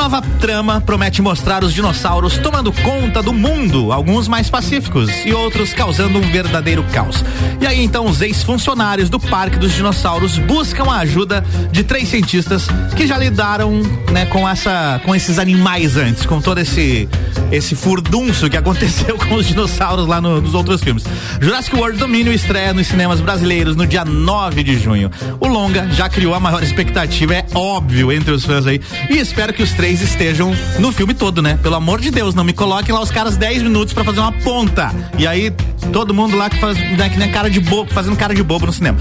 nova 0.00 0.22
trama 0.40 0.80
promete 0.80 1.20
mostrar 1.20 1.62
os 1.62 1.74
dinossauros 1.74 2.38
tomando 2.38 2.72
conta 2.72 3.22
do 3.22 3.34
mundo, 3.34 3.92
alguns 3.92 4.28
mais 4.28 4.48
pacíficos 4.48 5.10
e 5.26 5.34
outros 5.34 5.74
causando 5.74 6.18
um 6.18 6.22
verdadeiro 6.22 6.82
caos. 6.84 7.22
E 7.60 7.66
aí 7.66 7.84
então 7.84 8.06
os 8.06 8.22
ex-funcionários 8.22 9.10
do 9.10 9.20
Parque 9.20 9.58
dos 9.58 9.74
Dinossauros 9.74 10.38
buscam 10.38 10.84
a 10.84 11.00
ajuda 11.00 11.44
de 11.70 11.84
três 11.84 12.08
cientistas 12.08 12.66
que 12.96 13.06
já 13.06 13.18
lidaram, 13.18 13.82
né, 14.10 14.24
com 14.24 14.48
essa 14.48 14.98
com 15.04 15.14
esses 15.14 15.38
animais 15.38 15.98
antes, 15.98 16.24
com 16.24 16.40
todo 16.40 16.58
esse 16.58 17.06
esse 17.52 17.74
furdunço 17.74 18.48
que 18.48 18.56
aconteceu 18.58 19.18
com 19.18 19.34
os 19.34 19.46
dinossauros 19.46 20.06
lá 20.06 20.18
no, 20.18 20.40
nos 20.40 20.54
outros 20.54 20.82
filmes. 20.82 21.04
Jurassic 21.40 21.76
World 21.76 21.98
Domínio 21.98 22.32
estreia 22.32 22.72
nos 22.72 22.86
cinemas 22.86 23.20
brasileiros 23.20 23.76
no 23.76 23.86
dia 23.86 24.04
9 24.04 24.62
de 24.62 24.78
junho. 24.78 25.10
O 25.38 25.46
longa 25.46 25.88
já 25.90 26.08
criou 26.08 26.34
a 26.34 26.40
maior 26.40 26.62
expectativa, 26.62 27.34
é 27.34 27.46
óbvio, 27.54 28.10
entre 28.10 28.30
os 28.30 28.46
fãs 28.46 28.66
aí, 28.66 28.80
e 29.10 29.18
espero 29.18 29.52
que 29.52 29.62
os 29.62 29.72
três 29.72 29.99
estejam 30.00 30.54
no 30.78 30.92
filme 30.92 31.14
todo, 31.14 31.42
né? 31.42 31.58
Pelo 31.62 31.74
amor 31.74 32.00
de 32.00 32.10
Deus, 32.10 32.34
não 32.34 32.44
me 32.44 32.52
coloquem 32.52 32.94
lá 32.94 33.00
os 33.00 33.10
caras 33.10 33.36
10 33.36 33.62
minutos 33.62 33.92
para 33.92 34.04
fazer 34.04 34.20
uma 34.20 34.32
ponta. 34.32 34.90
E 35.18 35.26
aí, 35.26 35.50
todo 35.92 36.14
mundo 36.14 36.36
lá 36.36 36.48
que 36.48 36.58
faz, 36.58 36.78
né, 36.78 37.08
que 37.08 37.18
nem 37.18 37.30
cara 37.30 37.50
de 37.50 37.60
bobo, 37.60 37.92
fazendo 37.92 38.16
cara 38.16 38.34
de 38.34 38.42
bobo 38.42 38.66
no 38.66 38.72
cinema. 38.72 38.98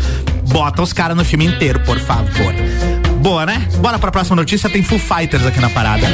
Bota 0.48 0.82
os 0.82 0.94
caras 0.94 1.16
no 1.16 1.24
filme 1.24 1.46
inteiro, 1.46 1.80
por 1.82 2.00
favor. 2.00 2.54
Boa, 3.22 3.46
né? 3.46 3.68
Bora 3.78 4.00
pra 4.00 4.12
próxima 4.12 4.36
notícia, 4.36 4.70
tem 4.70 4.82
Full 4.82 5.00
Fighters 5.00 5.46
aqui 5.46 5.60
na 5.60 5.70
parada. 5.70 6.08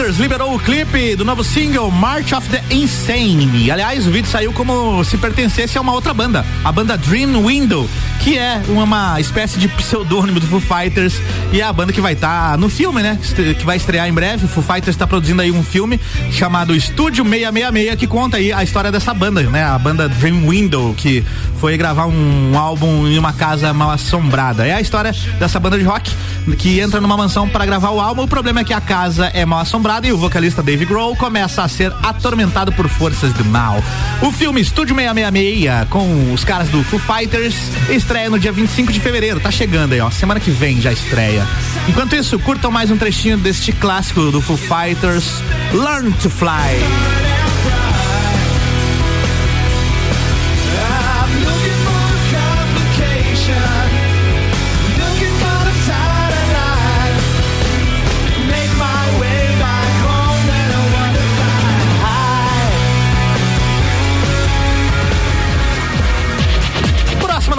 Liberou 0.00 0.54
o 0.54 0.58
clipe 0.58 1.14
do 1.14 1.26
novo 1.26 1.44
single 1.44 1.90
March 1.90 2.32
of 2.32 2.48
the 2.48 2.62
Insane. 2.70 3.70
Aliás, 3.70 4.06
o 4.06 4.10
vídeo 4.10 4.30
saiu 4.30 4.50
como 4.50 5.04
se 5.04 5.18
pertencesse 5.18 5.76
a 5.76 5.80
uma 5.82 5.92
outra 5.92 6.14
banda, 6.14 6.42
a 6.64 6.72
banda 6.72 6.96
Dream 6.96 7.44
Window, 7.44 7.86
que 8.18 8.38
é 8.38 8.62
uma 8.68 9.20
espécie 9.20 9.58
de 9.58 9.68
pseudônimo 9.68 10.40
do 10.40 10.46
Foo 10.46 10.58
Fighters 10.58 11.20
e 11.52 11.60
é 11.60 11.64
a 11.64 11.72
banda 11.72 11.92
que 11.92 12.00
vai 12.00 12.14
estar 12.14 12.52
tá 12.52 12.56
no 12.56 12.70
filme, 12.70 13.02
né? 13.02 13.18
Que 13.58 13.64
vai 13.64 13.76
estrear 13.76 14.08
em 14.08 14.12
breve. 14.12 14.46
O 14.46 14.48
Foo 14.48 14.62
Fighters 14.62 14.88
está 14.88 15.06
produzindo 15.06 15.42
aí 15.42 15.50
um 15.50 15.62
filme 15.62 16.00
chamado 16.32 16.74
Estúdio 16.74 17.22
666 17.22 17.94
que 17.96 18.06
conta 18.06 18.38
aí 18.38 18.54
a 18.54 18.62
história 18.62 18.90
dessa 18.90 19.12
banda, 19.12 19.42
né? 19.42 19.64
A 19.64 19.78
banda 19.78 20.08
Dream 20.08 20.48
Window, 20.48 20.94
que 20.94 21.22
foi 21.58 21.76
gravar 21.76 22.06
um 22.06 22.58
álbum 22.58 23.06
em 23.06 23.18
uma 23.18 23.34
casa 23.34 23.72
mal 23.74 23.90
assombrada. 23.90 24.66
É 24.66 24.72
a 24.72 24.80
história 24.80 25.14
dessa 25.38 25.60
banda 25.60 25.78
de 25.78 25.84
rock 25.84 26.10
que 26.58 26.80
entra 26.80 27.02
numa 27.02 27.18
mansão 27.18 27.46
para 27.46 27.66
gravar 27.66 27.90
o 27.90 28.00
álbum. 28.00 28.22
O 28.22 28.28
problema 28.28 28.60
é 28.60 28.64
que 28.64 28.72
a 28.72 28.80
casa 28.80 29.26
é 29.26 29.44
mal 29.44 29.60
assombrada 29.60 29.89
e 30.06 30.12
o 30.12 30.16
vocalista 30.16 30.62
Dave 30.62 30.84
Grohl 30.84 31.16
começa 31.16 31.64
a 31.64 31.68
ser 31.68 31.92
atormentado 32.00 32.70
por 32.70 32.88
forças 32.88 33.32
do 33.32 33.44
mal. 33.44 33.82
O 34.22 34.30
filme 34.30 34.60
Estúdio 34.60 34.94
666 34.94 35.88
com 35.88 36.32
os 36.32 36.44
caras 36.44 36.68
do 36.68 36.84
Foo 36.84 37.00
Fighters 37.00 37.56
estreia 37.88 38.30
no 38.30 38.38
dia 38.38 38.52
25 38.52 38.92
de 38.92 39.00
fevereiro. 39.00 39.40
Tá 39.40 39.50
chegando 39.50 39.92
aí, 39.92 40.00
ó. 40.00 40.08
Semana 40.08 40.38
que 40.38 40.52
vem 40.52 40.80
já 40.80 40.92
estreia. 40.92 41.44
Enquanto 41.88 42.14
isso, 42.14 42.38
curtam 42.38 42.70
mais 42.70 42.88
um 42.92 42.96
trechinho 42.96 43.36
deste 43.36 43.72
clássico 43.72 44.30
do 44.30 44.40
Foo 44.40 44.56
Fighters, 44.56 45.42
Learn 45.72 46.12
to 46.12 46.30
Fly. 46.30 47.29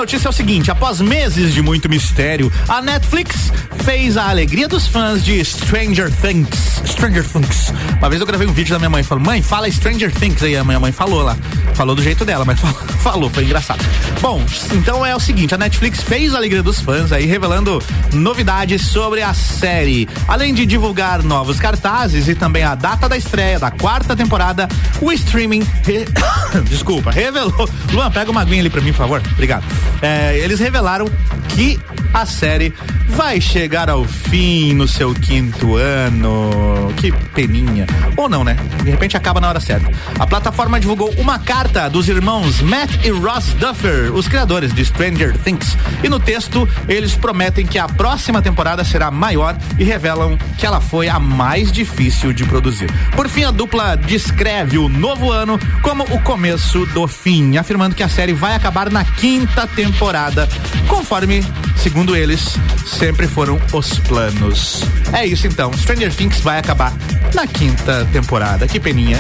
Notícia 0.02 0.28
é 0.28 0.30
o 0.30 0.34
seguinte: 0.34 0.72
após 0.72 1.00
meses 1.00 1.54
de 1.54 1.62
muito 1.62 1.88
mistério, 1.88 2.52
a 2.68 2.82
Netflix 2.82 3.52
fez 3.84 4.18
a 4.18 4.30
alegria 4.30 4.68
dos 4.68 4.88
fãs 4.88 5.24
de 5.24 5.44
Stranger 5.46 6.12
Things. 6.12 6.82
Stranger 6.86 7.24
Things. 7.24 7.72
Uma 8.00 8.10
vez 8.10 8.20
eu 8.20 8.26
gravei 8.26 8.48
um 8.48 8.54
vídeo 8.54 8.74
da 8.74 8.80
minha 8.80 8.90
mãe 8.90 9.04
falando: 9.04 9.26
mãe, 9.26 9.44
fala 9.44 9.70
Stranger 9.70 10.12
Things. 10.12 10.42
Aí 10.42 10.58
a 10.58 10.64
minha 10.64 10.80
mãe 10.80 10.92
falou 10.92 11.22
lá. 11.22 11.38
Falou 11.76 11.96
do 11.96 12.02
jeito 12.02 12.26
dela, 12.26 12.44
mas 12.44 12.60
falou, 13.02 13.30
foi 13.30 13.44
engraçado. 13.44 13.84
Bom, 14.22 14.44
então 14.74 15.06
é 15.06 15.16
o 15.16 15.20
seguinte: 15.20 15.54
a 15.54 15.58
Netflix 15.58 16.02
fez 16.02 16.34
a 16.34 16.38
alegria 16.38 16.64
dos 16.64 16.80
fãs 16.80 17.12
aí, 17.12 17.26
revelando 17.26 17.82
novidades 18.12 18.82
sobre 18.88 19.22
a 19.22 19.36
série. 19.36 20.10
Além 20.28 20.52
de 20.52 20.66
divulgar 20.66 21.22
novos 21.22 21.60
cartazes 21.60 22.28
e 22.28 22.34
também 22.34 22.64
a 22.64 22.74
data 22.74 23.08
da 23.08 23.16
estreia 23.16 23.60
da 23.60 23.70
quarta 23.70 24.16
temporada, 24.16 24.68
o 25.00 25.12
streaming. 25.12 25.62
Re... 25.84 26.06
Desculpa, 26.68 27.12
revelou. 27.14 27.70
Luan, 27.92 28.10
pega 28.10 28.32
uma 28.32 28.42
aguinha 28.42 28.62
ali 28.62 28.70
pra 28.70 28.82
mim, 28.82 28.92
por 28.92 28.98
favor. 28.98 29.22
Obrigado 29.34 29.91
é, 30.02 30.38
eles 30.38 30.60
revelaram 30.60 31.06
que 31.50 31.80
a 32.14 32.26
série 32.26 32.74
vai 33.08 33.40
chegar 33.40 33.90
ao 33.90 34.06
fim 34.06 34.74
no 34.74 34.88
seu 34.88 35.14
quinto 35.14 35.76
ano. 35.76 36.94
Que 36.98 37.12
peninha. 37.34 37.86
Ou 38.18 38.30
não, 38.30 38.44
né? 38.44 38.58
De 38.84 38.90
repente 38.90 39.16
acaba 39.16 39.40
na 39.40 39.50
hora 39.50 39.60
certa. 39.60 39.92
A 40.20 40.28
plataforma 40.28 40.80
divulgou 40.80 41.10
uma 41.18 41.40
carta 41.40 41.90
dos 41.90 42.08
irmãos 42.08 42.62
Matt 42.62 43.06
e 43.06 43.10
Ross 43.10 43.54
Duffer, 43.54 44.14
os 44.14 44.28
criadores 44.28 44.74
de 44.74 44.84
Stranger 44.84 45.38
Things. 45.38 45.78
E 46.04 46.10
no 46.10 46.20
texto, 46.20 46.68
eles 46.88 47.16
prometem 47.16 47.66
que 47.66 47.78
a 47.78 47.88
próxima 47.88 48.42
temporada 48.42 48.84
será 48.84 49.12
maior 49.12 49.56
e 49.78 49.84
revelam 49.84 50.38
que 50.58 50.66
ela 50.66 50.82
foi 50.82 51.08
a 51.10 51.20
mais 51.20 51.72
difícil 51.72 52.34
de 52.34 52.46
produzir. 52.46 52.90
Por 53.16 53.28
fim, 53.28 53.44
a 53.44 53.52
dupla 53.52 53.96
descreve 53.96 54.78
o 54.78 54.90
novo 54.90 55.32
ano 55.32 55.60
como 55.82 56.04
o 56.04 56.22
começo 56.22 56.86
do 56.88 57.08
fim, 57.08 57.58
afirmando 57.58 57.96
que 57.96 58.04
a 58.04 58.10
série 58.10 58.34
vai 58.34 58.56
acabar 58.56 58.90
na 58.90 59.04
quinta 59.04 59.68
temporada, 59.68 60.48
conforme, 60.88 61.46
segundo 61.78 62.01
eles, 62.10 62.58
sempre 62.86 63.28
foram 63.28 63.60
os 63.72 64.00
planos. 64.00 64.84
É 65.14 65.26
isso 65.26 65.46
então. 65.46 65.72
Stranger 65.74 66.14
Things 66.14 66.40
vai 66.42 66.58
acabar 66.58 66.94
na 67.34 67.46
quinta 67.46 68.08
temporada. 68.12 68.68
Que 68.68 68.80
peninha. 68.80 69.18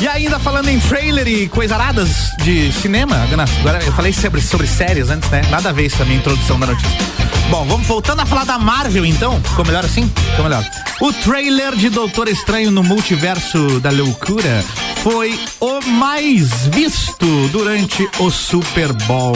E 0.00 0.06
ainda 0.06 0.38
falando 0.38 0.68
em 0.68 0.78
trailer 0.78 1.26
e 1.26 1.48
coisaradas 1.48 2.30
de 2.42 2.70
cinema, 2.70 3.16
agora 3.60 3.82
eu 3.84 3.92
falei 3.92 4.12
sobre, 4.12 4.42
sobre 4.42 4.66
séries 4.66 5.08
antes, 5.08 5.30
né? 5.30 5.40
Nada 5.50 5.70
a 5.70 5.72
ver 5.72 5.86
isso 5.86 6.02
a 6.02 6.04
minha 6.04 6.18
introdução 6.18 6.60
da 6.60 6.66
notícia. 6.66 7.15
Bom, 7.50 7.64
vamos 7.64 7.86
voltando 7.86 8.20
a 8.20 8.26
falar 8.26 8.44
da 8.44 8.58
Marvel 8.58 9.04
então. 9.04 9.40
Ficou 9.42 9.64
melhor 9.64 9.84
assim? 9.84 10.10
Ficou 10.30 10.44
melhor. 10.44 10.64
O 11.00 11.12
trailer 11.12 11.76
de 11.76 11.88
Doutor 11.90 12.28
Estranho 12.28 12.70
no 12.70 12.82
Multiverso 12.82 13.80
da 13.80 13.90
Loucura 13.90 14.64
foi 15.02 15.38
o 15.60 15.80
mais 15.82 16.66
visto 16.66 17.48
durante 17.52 18.08
o 18.18 18.30
Super 18.30 18.92
Bowl. 18.92 19.34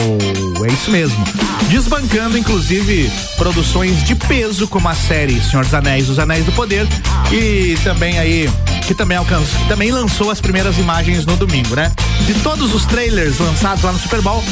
É 0.67 0.73
isso 0.73 0.91
mesmo. 0.91 1.23
Desbancando, 1.69 2.37
inclusive, 2.37 3.09
produções 3.37 4.03
de 4.03 4.15
peso, 4.15 4.67
como 4.67 4.89
a 4.89 4.95
série 4.95 5.39
Senhor 5.41 5.63
dos 5.63 5.73
Anéis, 5.73 6.09
Os 6.09 6.19
Anéis 6.19 6.43
do 6.43 6.51
Poder, 6.51 6.85
e 7.31 7.77
também 7.83 8.19
aí, 8.19 8.49
que 8.85 8.93
também 8.93 9.17
alcançou, 9.17 9.59
que 9.61 9.67
também 9.69 9.91
lançou 9.91 10.29
as 10.29 10.41
primeiras 10.41 10.77
imagens 10.77 11.25
no 11.25 11.37
domingo, 11.37 11.75
né? 11.75 11.91
De 12.25 12.33
todos 12.41 12.73
os 12.75 12.85
trailers 12.85 13.39
lançados 13.39 13.83
lá 13.83 13.93
no 13.93 13.99
Super 13.99 14.21
Bowl, 14.21 14.43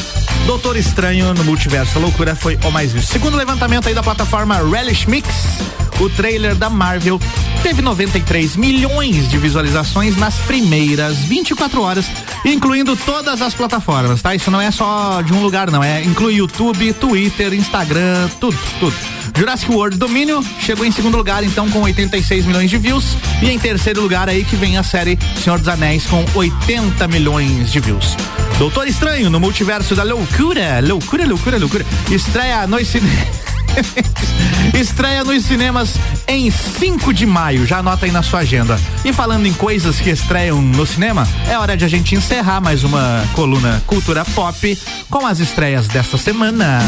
Doutor 0.50 0.78
Estranho 0.78 1.32
no 1.36 1.44
Multiverso 1.44 1.94
da 1.94 2.00
Loucura 2.00 2.36
foi 2.36 2.58
o 2.64 2.72
mais 2.72 2.92
visto. 2.92 3.12
Segundo 3.12 3.38
levantamento 3.38 3.88
aí 3.88 3.94
da 3.94 4.02
plataforma 4.02 4.58
Relish 4.58 5.06
Mix, 5.06 5.28
o 6.00 6.10
trailer 6.10 6.56
da 6.56 6.72
Marvel 6.72 7.22
teve 7.62 7.84
93 7.84 8.56
milhões 8.56 9.30
de 9.30 9.38
visualizações 9.38 10.18
nas 10.18 10.38
primeiras 10.38 11.20
24 11.20 11.80
horas, 11.84 12.08
incluindo 12.44 12.96
todas 12.96 13.44
as 13.44 13.54
plataformas, 13.54 14.24
tá? 14.24 14.34
Isso 14.34 14.50
não 14.50 14.60
é 14.60 14.72
só 14.72 15.22
de 15.22 15.32
um 15.34 15.40
lugar, 15.40 15.70
não. 15.70 15.84
É 15.84 16.04
inclui 16.04 16.38
YouTube, 16.38 16.94
Twitter, 16.94 17.54
Instagram, 17.54 18.28
tudo, 18.40 18.58
tudo. 18.80 18.96
Jurassic 19.38 19.72
World 19.72 20.00
Domínio 20.00 20.44
chegou 20.60 20.84
em 20.84 20.92
segundo 20.92 21.16
lugar, 21.16 21.44
então, 21.44 21.70
com 21.70 21.82
86 21.82 22.48
milhões 22.48 22.72
de 22.72 22.78
views. 22.80 23.16
E 23.44 23.52
em 23.52 23.60
terceiro 23.60 24.02
lugar 24.02 24.28
aí 24.28 24.44
que 24.44 24.56
vem 24.56 24.80
a 24.80 24.84
série 24.84 25.20
Senhor 25.44 25.60
dos 25.60 25.68
Anéis 25.68 26.08
com 26.08 26.26
80 26.34 27.08
milhões 27.08 27.72
de 27.72 27.80
views. 27.80 28.18
Doutor 28.60 28.90
Estranho 28.90 29.30
no 29.30 29.40
Multiverso 29.40 29.96
da 29.96 30.04
Loucura, 30.04 30.82
loucura, 30.82 31.26
loucura, 31.26 31.58
loucura. 31.58 31.86
Estreia 32.12 32.68
nos 32.68 32.90
cinemas. 32.90 33.28
Estreia 34.78 35.24
nos 35.24 35.46
cinemas 35.46 35.96
em 36.28 36.52
5 36.52 37.14
de 37.14 37.26
maio. 37.26 37.66
Já 37.66 37.78
anota 37.78 38.06
aí 38.06 38.12
na 38.12 38.22
sua 38.22 38.40
agenda. 38.40 38.78
E 39.06 39.14
falando 39.14 39.46
em 39.46 39.54
coisas 39.54 40.02
que 40.02 40.10
estreiam 40.10 40.62
no 40.62 40.86
cinema, 40.86 41.26
é 41.48 41.58
hora 41.58 41.78
de 41.78 41.86
a 41.86 41.88
gente 41.88 42.14
encerrar 42.16 42.60
mais 42.60 42.84
uma 42.84 43.24
coluna 43.32 43.82
Cultura 43.88 44.26
Pop 44.26 44.78
com 45.10 45.26
as 45.26 45.40
estreias 45.40 45.88
desta 45.88 46.18
semana. 46.18 46.80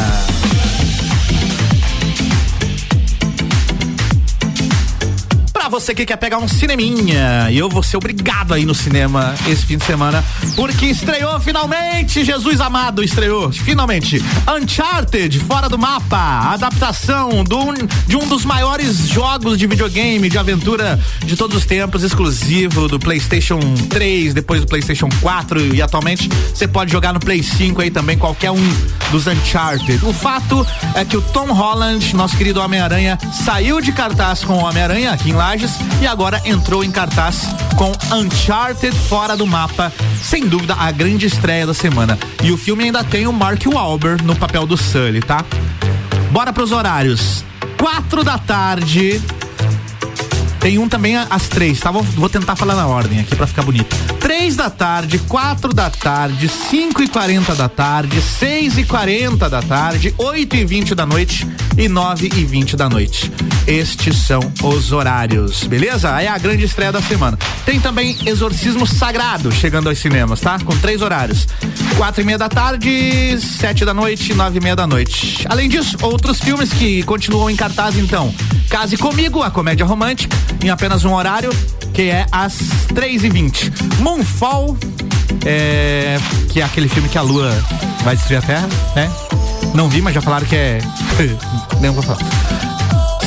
Você 5.72 5.96
que 5.96 6.06
quer 6.06 6.18
pegar 6.18 6.38
um 6.38 6.50
cineminha, 6.50 7.48
e 7.50 7.58
eu 7.58 7.70
vou 7.70 7.82
ser 7.82 7.96
obrigado 7.96 8.54
aí 8.54 8.66
no 8.66 8.76
cinema 8.76 9.34
esse 9.48 9.66
fim 9.66 9.78
de 9.78 9.86
semana, 9.86 10.22
porque 10.54 10.88
estreou 10.88 11.40
finalmente, 11.40 12.26
Jesus 12.26 12.60
amado, 12.60 13.02
estreou 13.02 13.50
finalmente 13.54 14.22
Uncharted, 14.46 15.40
Fora 15.40 15.70
do 15.70 15.80
Mapa, 15.80 16.52
adaptação 16.54 17.42
do, 17.46 17.74
de 18.06 18.18
um 18.18 18.28
dos 18.28 18.44
maiores 18.44 19.08
jogos 19.08 19.58
de 19.58 19.66
videogame, 19.66 20.30
de 20.30 20.38
aventura 20.38 21.00
de 21.26 21.38
todos 21.38 21.56
os 21.56 21.66
tempos, 21.66 22.04
exclusivo 22.04 22.90
do 22.90 23.00
PlayStation 23.00 23.60
3, 23.90 24.34
depois 24.34 24.60
do 24.60 24.68
PlayStation 24.68 25.08
4 25.22 25.74
e 25.74 25.82
atualmente 25.82 26.30
você 26.54 26.68
pode 26.68 26.92
jogar 26.92 27.14
no 27.14 27.20
Play 27.22 27.42
5 27.42 27.82
aí 27.82 27.90
também, 27.90 28.18
qualquer 28.18 28.52
um 28.52 28.74
dos 29.10 29.26
Uncharted. 29.26 30.06
O 30.06 30.12
fato 30.12 30.68
é 30.96 31.06
que 31.06 31.16
o 31.16 31.22
Tom 31.22 31.54
Holland, 31.54 32.14
nosso 32.14 32.36
querido 32.36 32.60
Homem-Aranha, 32.60 33.18
saiu 33.32 33.80
de 33.80 33.94
cartaz 33.94 34.44
com 34.44 34.56
o 34.56 34.66
Homem-Aranha 34.66 35.12
aqui 35.12 35.30
em 35.30 35.34
Laje 35.34 35.61
E 36.02 36.08
agora 36.08 36.42
entrou 36.46 36.84
em 36.84 36.92
cartaz 36.92 37.44
com 37.78 37.92
Uncharted 38.16 38.96
fora 39.08 39.38
do 39.38 39.46
mapa, 39.46 39.92
sem 40.24 40.48
dúvida 40.48 40.76
a 40.76 40.92
grande 40.92 41.28
estreia 41.28 41.68
da 41.68 41.74
semana. 41.74 42.18
E 42.44 42.52
o 42.52 42.58
filme 42.58 42.86
ainda 42.86 43.04
tem 43.04 43.28
o 43.28 43.34
Mark 43.34 43.66
Wahlberg 43.66 44.24
no 44.24 44.36
papel 44.36 44.66
do 44.66 44.76
Sully, 44.76 45.20
tá? 45.20 45.46
Bora 46.32 46.52
pros 46.52 46.72
horários. 46.72 47.44
Quatro 47.78 48.24
da 48.24 48.38
tarde 48.38 49.22
Tem 50.62 50.78
um 50.78 50.88
também 50.88 51.18
às 51.18 51.50
três, 51.50 51.80
tá? 51.80 51.90
Vou, 51.90 52.04
vou 52.04 52.30
tentar 52.30 52.56
falar 52.56 52.76
na 52.76 52.86
ordem 52.86 53.20
aqui 53.20 53.36
pra 53.36 53.48
ficar 53.48 53.64
bonito. 53.64 53.96
Três 54.20 54.56
da 54.56 54.70
tarde, 54.70 55.18
quatro 55.18 55.74
da 55.74 55.90
tarde, 55.90 56.48
cinco 56.48 57.02
e 57.02 57.08
quarenta 57.08 57.56
da 57.56 57.68
tarde, 57.68 58.22
seis 58.22 58.78
e 58.78 58.84
quarenta 58.84 59.50
da 59.50 59.60
tarde, 59.60 60.14
oito 60.20 60.56
e 60.56 60.64
vinte 60.64 60.94
da 60.94 61.04
noite 61.04 61.48
e 61.76 61.90
nove 61.90 62.30
e 62.36 62.46
vinte 62.46 62.76
da 62.76 62.88
noite. 62.88 63.32
Estes 63.66 64.18
são 64.18 64.40
os 64.62 64.92
horários, 64.92 65.64
beleza? 65.64 66.10
É 66.22 66.28
a 66.28 66.38
grande 66.38 66.64
estreia 66.64 66.92
da 66.92 67.02
semana. 67.02 67.40
Tem 67.66 67.80
também 67.80 68.16
Exorcismo 68.24 68.86
Sagrado 68.86 69.52
chegando 69.52 69.90
aos 69.90 69.98
cinemas, 69.98 70.42
tá? 70.42 70.60
Com 70.60 70.78
três 70.78 71.02
horários. 71.02 71.48
Quatro 71.98 72.22
e 72.22 72.24
meia 72.24 72.38
da 72.38 72.50
tarde, 72.50 73.40
sete 73.40 73.84
da 73.84 73.96
noite, 73.96 74.34
nove 74.36 74.60
e 74.60 74.62
meia 74.62 74.76
da 74.76 74.86
noite. 74.86 75.44
Além 75.50 75.68
disso, 75.68 75.98
outros 76.04 76.40
filmes 76.40 76.72
que 76.72 77.02
continuam 77.04 77.50
em 77.50 77.56
cartaz 77.56 77.98
então. 77.98 78.34
Case 78.70 78.96
Comigo, 78.96 79.44
a 79.44 79.52
comédia 79.52 79.86
romântica, 79.86 80.36
em 80.64 80.70
apenas 80.70 81.04
um 81.04 81.14
horário, 81.14 81.50
que 81.94 82.04
é 82.04 82.26
às 82.32 82.58
três 82.94 83.24
e 83.24 83.30
vinte. 83.30 83.72
Moonfall, 84.00 84.78
é, 85.46 86.18
que 86.50 86.62
é 86.62 86.64
aquele 86.64 86.88
filme 86.88 87.10
que 87.10 87.18
a 87.18 87.22
lua 87.22 87.52
vai 88.04 88.16
destruir 88.16 88.38
a 88.38 88.42
terra, 88.42 88.70
né? 88.96 89.12
Não 89.74 89.90
vi, 89.90 90.02
mas 90.02 90.14
já 90.14 90.22
falaram 90.22 90.46
que 90.46 90.56
é. 90.56 90.80
Nem 91.80 91.92
vou 91.92 92.04
falar. 92.04 92.20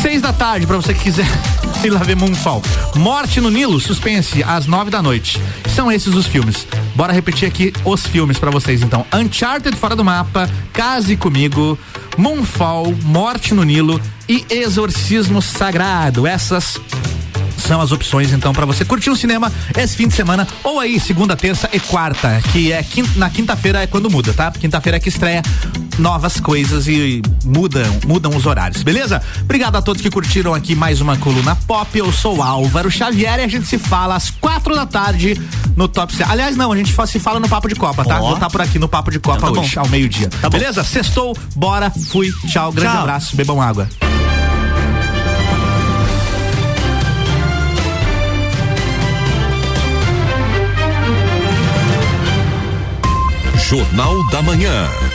Seis 0.01 0.21
da 0.21 0.33
tarde, 0.33 0.67
pra 0.67 0.77
você 0.77 0.93
que 0.93 1.05
quiser 1.05 1.27
ir 1.83 1.91
lá 1.91 2.01
ver 2.01 2.17
Moonfall. 2.17 2.63
Morte 2.97 3.41
no 3.41 3.51
Nilo, 3.51 3.81
suspense, 3.81 4.43
às 4.43 4.67
nove 4.67 4.91
da 4.91 5.03
noite. 5.03 5.41
São 5.75 5.91
esses 5.91 6.15
os 6.15 6.27
filmes. 6.27 6.67
Bora 6.95 7.13
repetir 7.13 7.49
aqui 7.49 7.73
os 7.85 8.07
filmes 8.07 8.39
para 8.39 8.51
vocês 8.51 8.83
então. 8.83 9.05
Uncharted 9.13 9.77
Fora 9.77 9.97
do 9.97 10.05
Mapa, 10.05 10.49
Case 10.73 11.17
Comigo, 11.17 11.79
Moonfall, 12.17 12.95
Morte 13.03 13.55
no 13.55 13.65
Nilo 13.65 14.01
e 14.29 14.45
Exorcismo 14.51 15.43
Sagrado. 15.43 16.27
Essas 16.27 16.79
são 17.57 17.81
as 17.81 17.93
opções 17.93 18.33
então 18.33 18.53
para 18.53 18.67
você 18.67 18.85
curtir 18.85 19.11
o 19.11 19.17
cinema 19.17 19.53
esse 19.77 19.97
fim 19.97 20.09
de 20.09 20.15
semana 20.15 20.47
ou 20.63 20.81
aí 20.81 20.99
segunda, 21.01 21.37
terça 21.37 21.69
e 21.73 21.81
quarta, 21.81 22.41
que 22.53 22.73
é 22.73 22.83
quinta, 22.83 23.11
na 23.17 23.31
quinta-feira 23.31 23.83
é 23.83 23.87
quando 23.87 24.11
muda, 24.11 24.33
tá? 24.33 24.51
Quinta-feira 24.51 24.97
é 24.97 25.01
que 25.01 25.09
estreia 25.09 25.43
novas 25.99 26.41
coisas 26.41 26.89
e 26.89 27.23
mudam, 27.45 28.01
mudam 28.07 28.35
os 28.37 28.47
horários, 28.47 28.83
beleza? 28.83 29.23
Obrigado 29.43 29.77
a 29.77 29.83
todos 29.83 30.03
que 30.03 30.11
curtiram 30.11 30.55
aqui 30.55 30.75
mais 30.75 31.01
uma 31.01 31.17
coluna 31.17 31.57
pop. 31.67 31.97
Eu 31.97 32.13
sou 32.13 32.43
Álvaro 32.43 32.91
Xavier 32.91 33.39
e 33.39 33.43
a 33.43 33.49
gente 33.49 33.67
se 33.67 33.79
fala 33.79 34.17
às 34.17 34.31
quatro 34.31 34.75
da 34.75 34.87
tarde 34.87 35.41
no 35.77 35.89
Top 35.89 36.15
C. 36.15 36.25
Aliás, 36.25 36.57
não, 36.57 36.73
a 36.73 36.77
gente 36.77 36.95
se 37.07 37.19
fala 37.19 37.39
no 37.39 37.49
Papo 37.49 37.69
de 37.69 37.75
Copa, 37.75 38.05
tá? 38.05 38.19
Oh. 38.19 38.27
Vou 38.27 38.35
estar 38.35 38.51
por 38.51 38.61
aqui 38.61 38.79
no 38.79 38.89
Papo 38.89 39.11
de 39.11 39.19
Copa 39.19 39.39
então 39.39 39.53
tá 39.53 39.61
hoje, 39.61 39.75
bom. 39.75 39.81
ao 39.83 39.89
meio-dia. 39.89 40.29
Tá 40.41 40.49
beleza? 40.49 40.83
Bom. 40.83 40.89
Sextou, 40.89 41.37
bora, 41.55 41.91
fui, 41.91 42.33
tchau, 42.49 42.73
grande 42.73 42.93
tchau. 42.93 43.03
abraço, 43.03 43.37
bebam 43.37 43.61
água. 43.61 43.89
Jornal 53.69 54.23
da 54.31 54.43
Manhã. 54.43 55.14